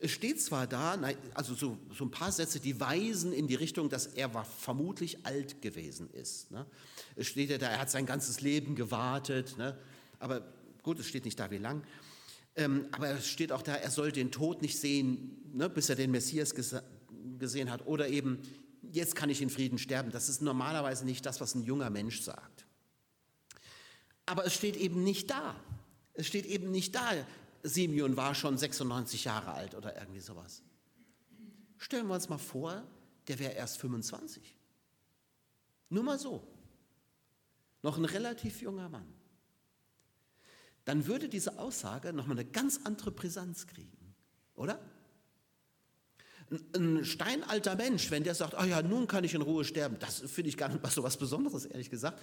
Es 0.00 0.10
steht 0.10 0.40
zwar 0.40 0.66
da, 0.66 0.98
also 1.34 1.54
so, 1.54 1.78
so 1.96 2.04
ein 2.04 2.10
paar 2.10 2.32
Sätze, 2.32 2.60
die 2.60 2.80
weisen 2.80 3.32
in 3.32 3.46
die 3.46 3.54
Richtung, 3.54 3.88
dass 3.88 4.06
er 4.06 4.30
vermutlich 4.44 5.24
alt 5.24 5.62
gewesen 5.62 6.10
ist. 6.10 6.50
Ne? 6.50 6.66
Es 7.16 7.28
steht 7.28 7.50
ja 7.50 7.58
da, 7.58 7.68
er 7.68 7.80
hat 7.80 7.90
sein 7.90 8.06
ganzes 8.06 8.40
Leben 8.40 8.74
gewartet, 8.74 9.56
ne? 9.56 9.78
aber 10.18 10.42
gut, 10.82 10.98
es 10.98 11.06
steht 11.06 11.24
nicht 11.24 11.38
da, 11.38 11.50
wie 11.50 11.58
lang. 11.58 11.82
Ähm, 12.56 12.86
aber 12.92 13.10
es 13.10 13.28
steht 13.28 13.52
auch 13.52 13.62
da, 13.62 13.74
er 13.74 13.90
soll 13.90 14.12
den 14.12 14.30
Tod 14.30 14.62
nicht 14.62 14.78
sehen, 14.78 15.50
ne, 15.52 15.68
bis 15.68 15.88
er 15.88 15.96
den 15.96 16.10
Messias 16.10 16.54
gesehen 17.38 17.70
hat. 17.70 17.86
Oder 17.86 18.08
eben, 18.08 18.40
jetzt 18.92 19.16
kann 19.16 19.28
ich 19.28 19.42
in 19.42 19.50
Frieden 19.50 19.78
sterben. 19.78 20.12
Das 20.12 20.28
ist 20.28 20.40
normalerweise 20.40 21.04
nicht 21.04 21.26
das, 21.26 21.40
was 21.40 21.54
ein 21.54 21.64
junger 21.64 21.90
Mensch 21.90 22.22
sagt. 22.22 22.66
Aber 24.26 24.46
es 24.46 24.54
steht 24.54 24.76
eben 24.76 25.02
nicht 25.02 25.30
da. 25.30 25.56
Es 26.14 26.26
steht 26.28 26.46
eben 26.46 26.70
nicht 26.70 26.94
da, 26.94 27.10
Simeon 27.64 28.16
war 28.16 28.34
schon 28.34 28.56
96 28.58 29.24
Jahre 29.24 29.52
alt 29.52 29.74
oder 29.74 29.96
irgendwie 29.98 30.20
sowas. 30.20 30.62
Stellen 31.78 32.06
wir 32.06 32.14
uns 32.14 32.28
mal 32.28 32.38
vor, 32.38 32.86
der 33.26 33.38
wäre 33.38 33.52
erst 33.52 33.78
25. 33.78 34.56
Nur 35.88 36.04
mal 36.04 36.18
so. 36.18 36.46
Noch 37.82 37.96
ein 37.96 38.04
relativ 38.04 38.60
junger 38.60 38.88
Mann. 38.88 39.06
Dann 40.84 41.06
würde 41.06 41.28
diese 41.28 41.58
Aussage 41.58 42.12
nochmal 42.12 42.38
eine 42.38 42.48
ganz 42.48 42.80
andere 42.84 43.10
Brisanz 43.10 43.66
kriegen, 43.66 44.14
oder? 44.54 44.78
Ein 46.74 47.04
steinalter 47.06 47.74
Mensch, 47.74 48.10
wenn 48.10 48.24
der 48.24 48.34
sagt, 48.34 48.54
oh 48.60 48.64
ja, 48.64 48.82
nun 48.82 49.06
kann 49.06 49.24
ich 49.24 49.32
in 49.32 49.40
Ruhe 49.40 49.64
sterben, 49.64 49.98
das 49.98 50.20
finde 50.20 50.50
ich 50.50 50.58
gar 50.58 50.68
nicht 50.68 50.86
so 50.92 51.02
was 51.02 51.16
Besonderes, 51.16 51.64
ehrlich 51.64 51.88
gesagt. 51.88 52.20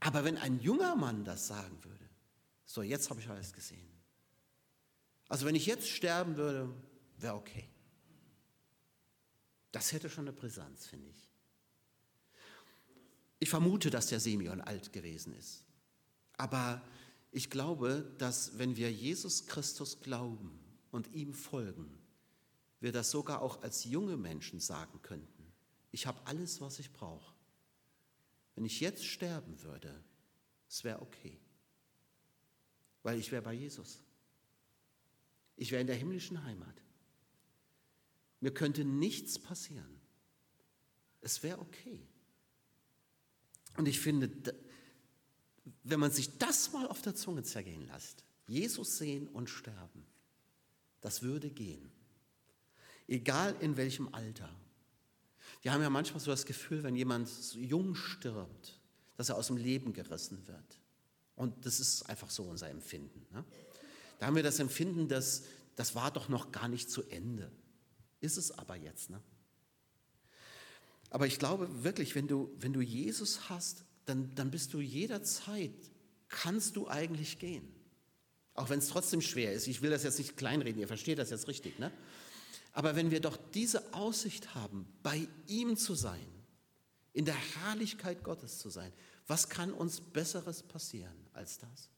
Aber 0.00 0.24
wenn 0.24 0.36
ein 0.36 0.60
junger 0.60 0.94
Mann 0.94 1.24
das 1.24 1.46
sagen 1.46 1.78
würde, 1.82 2.04
so, 2.66 2.82
jetzt 2.82 3.08
habe 3.08 3.20
ich 3.20 3.28
alles 3.30 3.54
gesehen. 3.54 3.95
Also 5.28 5.46
wenn 5.46 5.54
ich 5.54 5.66
jetzt 5.66 5.88
sterben 5.88 6.36
würde, 6.36 6.72
wäre 7.18 7.34
okay. 7.34 7.68
Das 9.72 9.92
hätte 9.92 10.08
schon 10.08 10.28
eine 10.28 10.32
Brisanz, 10.32 10.86
finde 10.86 11.08
ich. 11.08 11.28
Ich 13.38 13.50
vermute, 13.50 13.90
dass 13.90 14.06
der 14.06 14.20
Simeon 14.20 14.60
alt 14.60 14.92
gewesen 14.92 15.34
ist. 15.34 15.64
Aber 16.34 16.82
ich 17.32 17.50
glaube, 17.50 18.14
dass 18.18 18.58
wenn 18.58 18.76
wir 18.76 18.90
Jesus 18.92 19.46
Christus 19.46 20.00
glauben 20.00 20.58
und 20.90 21.12
ihm 21.12 21.34
folgen, 21.34 21.98
wir 22.80 22.92
das 22.92 23.10
sogar 23.10 23.42
auch 23.42 23.62
als 23.62 23.84
junge 23.84 24.16
Menschen 24.16 24.60
sagen 24.60 25.00
könnten. 25.02 25.52
Ich 25.90 26.06
habe 26.06 26.20
alles, 26.26 26.60
was 26.60 26.78
ich 26.78 26.92
brauche. 26.92 27.34
wenn 28.54 28.64
ich 28.64 28.80
jetzt 28.80 29.04
sterben 29.04 29.62
würde, 29.62 30.02
es 30.68 30.82
wäre 30.82 31.02
okay. 31.02 31.38
Weil 33.02 33.18
ich 33.18 33.30
wäre 33.30 33.42
bei 33.42 33.52
Jesus. 33.52 34.02
Ich 35.56 35.70
wäre 35.70 35.80
in 35.80 35.86
der 35.86 35.96
himmlischen 35.96 36.44
Heimat. 36.44 36.82
Mir 38.40 38.52
könnte 38.52 38.84
nichts 38.84 39.38
passieren. 39.38 40.00
Es 41.20 41.42
wäre 41.42 41.58
okay. 41.58 42.06
Und 43.76 43.88
ich 43.88 44.00
finde, 44.00 44.30
wenn 45.82 46.00
man 46.00 46.10
sich 46.10 46.38
das 46.38 46.72
mal 46.72 46.86
auf 46.86 47.02
der 47.02 47.14
Zunge 47.14 47.42
zergehen 47.42 47.86
lässt, 47.86 48.24
Jesus 48.46 48.98
sehen 48.98 49.28
und 49.28 49.50
sterben, 49.50 50.06
das 51.00 51.22
würde 51.22 51.50
gehen. 51.50 51.90
Egal 53.08 53.56
in 53.60 53.76
welchem 53.76 54.12
Alter. 54.14 54.54
Wir 55.62 55.72
haben 55.72 55.82
ja 55.82 55.90
manchmal 55.90 56.20
so 56.20 56.30
das 56.30 56.44
Gefühl, 56.44 56.82
wenn 56.82 56.96
jemand 56.96 57.28
jung 57.54 57.94
stirbt, 57.94 58.80
dass 59.16 59.28
er 59.28 59.36
aus 59.36 59.48
dem 59.48 59.56
Leben 59.56 59.92
gerissen 59.92 60.46
wird. 60.46 60.80
Und 61.34 61.66
das 61.66 61.80
ist 61.80 62.02
einfach 62.04 62.30
so 62.30 62.44
unser 62.44 62.70
Empfinden. 62.70 63.26
Ne? 63.32 63.44
Da 64.18 64.26
haben 64.26 64.36
wir 64.36 64.42
das 64.42 64.58
Empfinden, 64.58 65.08
dass 65.08 65.44
das 65.76 65.94
war 65.94 66.10
doch 66.10 66.28
noch 66.28 66.52
gar 66.52 66.68
nicht 66.68 66.90
zu 66.90 67.02
Ende. 67.04 67.50
Ist 68.20 68.38
es 68.38 68.50
aber 68.50 68.76
jetzt. 68.76 69.10
Ne? 69.10 69.20
Aber 71.10 71.26
ich 71.26 71.38
glaube 71.38 71.84
wirklich, 71.84 72.14
wenn 72.14 72.26
du, 72.26 72.50
wenn 72.58 72.72
du 72.72 72.80
Jesus 72.80 73.48
hast, 73.48 73.84
dann, 74.06 74.34
dann 74.34 74.50
bist 74.50 74.72
du 74.72 74.80
jederzeit, 74.80 75.74
kannst 76.28 76.76
du 76.76 76.88
eigentlich 76.88 77.38
gehen. 77.38 77.68
Auch 78.54 78.70
wenn 78.70 78.78
es 78.78 78.88
trotzdem 78.88 79.20
schwer 79.20 79.52
ist. 79.52 79.66
Ich 79.66 79.82
will 79.82 79.90
das 79.90 80.02
jetzt 80.02 80.18
nicht 80.18 80.36
kleinreden, 80.36 80.80
ihr 80.80 80.88
versteht 80.88 81.18
das 81.18 81.30
jetzt 81.30 81.46
richtig. 81.46 81.78
Ne? 81.78 81.92
Aber 82.72 82.96
wenn 82.96 83.10
wir 83.10 83.20
doch 83.20 83.36
diese 83.52 83.92
Aussicht 83.94 84.54
haben, 84.54 84.86
bei 85.02 85.28
ihm 85.46 85.76
zu 85.76 85.94
sein, 85.94 86.26
in 87.12 87.24
der 87.24 87.36
Herrlichkeit 87.36 88.22
Gottes 88.24 88.58
zu 88.58 88.70
sein, 88.70 88.92
was 89.26 89.48
kann 89.48 89.72
uns 89.72 90.00
Besseres 90.00 90.62
passieren 90.62 91.16
als 91.32 91.58
das? 91.58 91.90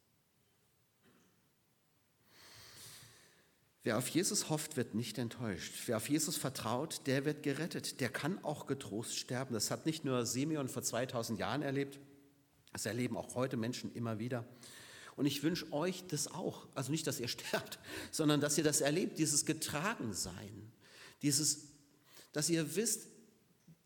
Wer 3.84 3.96
auf 3.96 4.08
Jesus 4.08 4.50
hofft, 4.50 4.76
wird 4.76 4.94
nicht 4.94 5.18
enttäuscht. 5.18 5.72
Wer 5.86 5.96
auf 5.98 6.08
Jesus 6.08 6.36
vertraut, 6.36 7.06
der 7.06 7.24
wird 7.24 7.42
gerettet. 7.42 8.00
Der 8.00 8.08
kann 8.08 8.42
auch 8.44 8.66
getrost 8.66 9.16
sterben. 9.16 9.54
Das 9.54 9.70
hat 9.70 9.86
nicht 9.86 10.04
nur 10.04 10.26
Simeon 10.26 10.68
vor 10.68 10.82
2000 10.82 11.38
Jahren 11.38 11.62
erlebt, 11.62 12.00
das 12.72 12.86
erleben 12.86 13.16
auch 13.16 13.34
heute 13.34 13.56
Menschen 13.56 13.92
immer 13.94 14.18
wieder. 14.18 14.44
Und 15.16 15.26
ich 15.26 15.42
wünsche 15.42 15.72
euch 15.72 16.06
das 16.06 16.28
auch. 16.28 16.68
Also 16.74 16.90
nicht, 16.90 17.06
dass 17.06 17.20
ihr 17.20 17.28
sterbt, 17.28 17.78
sondern 18.10 18.40
dass 18.40 18.58
ihr 18.58 18.64
das 18.64 18.80
erlebt, 18.80 19.18
dieses 19.18 19.46
Getragensein. 19.46 20.72
Dieses, 21.22 21.68
dass 22.32 22.48
ihr 22.48 22.76
wisst, 22.76 23.08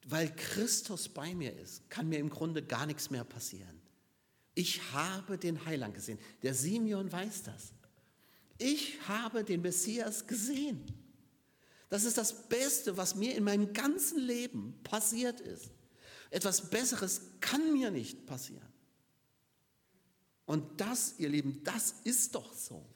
weil 0.07 0.35
Christus 0.35 1.09
bei 1.09 1.35
mir 1.35 1.57
ist, 1.57 1.89
kann 1.91 2.09
mir 2.09 2.19
im 2.19 2.31
Grunde 2.31 2.63
gar 2.63 2.87
nichts 2.87 3.11
mehr 3.11 3.25
passieren. 3.25 3.81
Ich 4.55 4.93
habe 4.93 5.39
den 5.39 5.65
Heiland 5.65 5.95
gesehen. 5.95 6.19
Der 6.43 6.55
Simeon 6.55 7.11
weiß 7.11 7.45
das 7.45 7.73
ich 8.59 9.01
habe 9.09 9.45
den 9.45 9.63
Messias 9.63 10.27
gesehen. 10.27 10.85
Das 11.89 12.05
ist 12.05 12.17
das 12.17 12.49
Beste, 12.49 12.97
was 12.97 13.15
mir 13.15 13.35
in 13.35 13.45
meinem 13.45 13.73
ganzen 13.73 14.19
Leben 14.19 14.79
passiert 14.83 15.41
ist. 15.41 15.71
Etwas 16.31 16.71
Besseres 16.71 17.21
kann 17.41 17.73
mir 17.73 17.91
nicht 17.91 18.25
passieren. 18.27 18.73
Und 20.47 20.81
das, 20.81 21.15
ihr 21.19 21.29
Lieben, 21.29 21.63
das 21.65 21.97
ist 22.05 22.35
doch 22.35 22.55
so. 22.55 22.87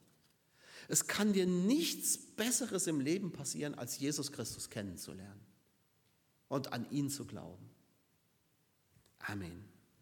Es 0.89 1.07
kann 1.07 1.33
dir 1.33 1.47
nichts 1.47 2.17
Besseres 2.17 2.87
im 2.87 3.01
Leben 3.01 3.33
passieren, 3.33 3.75
als 3.75 3.99
Jesus 3.99 4.33
Christus 4.33 4.71
kennenzulernen 4.71 5.45
und 6.49 6.73
an 6.73 6.91
ihn 6.91 7.11
zu 7.11 7.25
glauben. 7.25 7.69
Amen. 9.19 9.76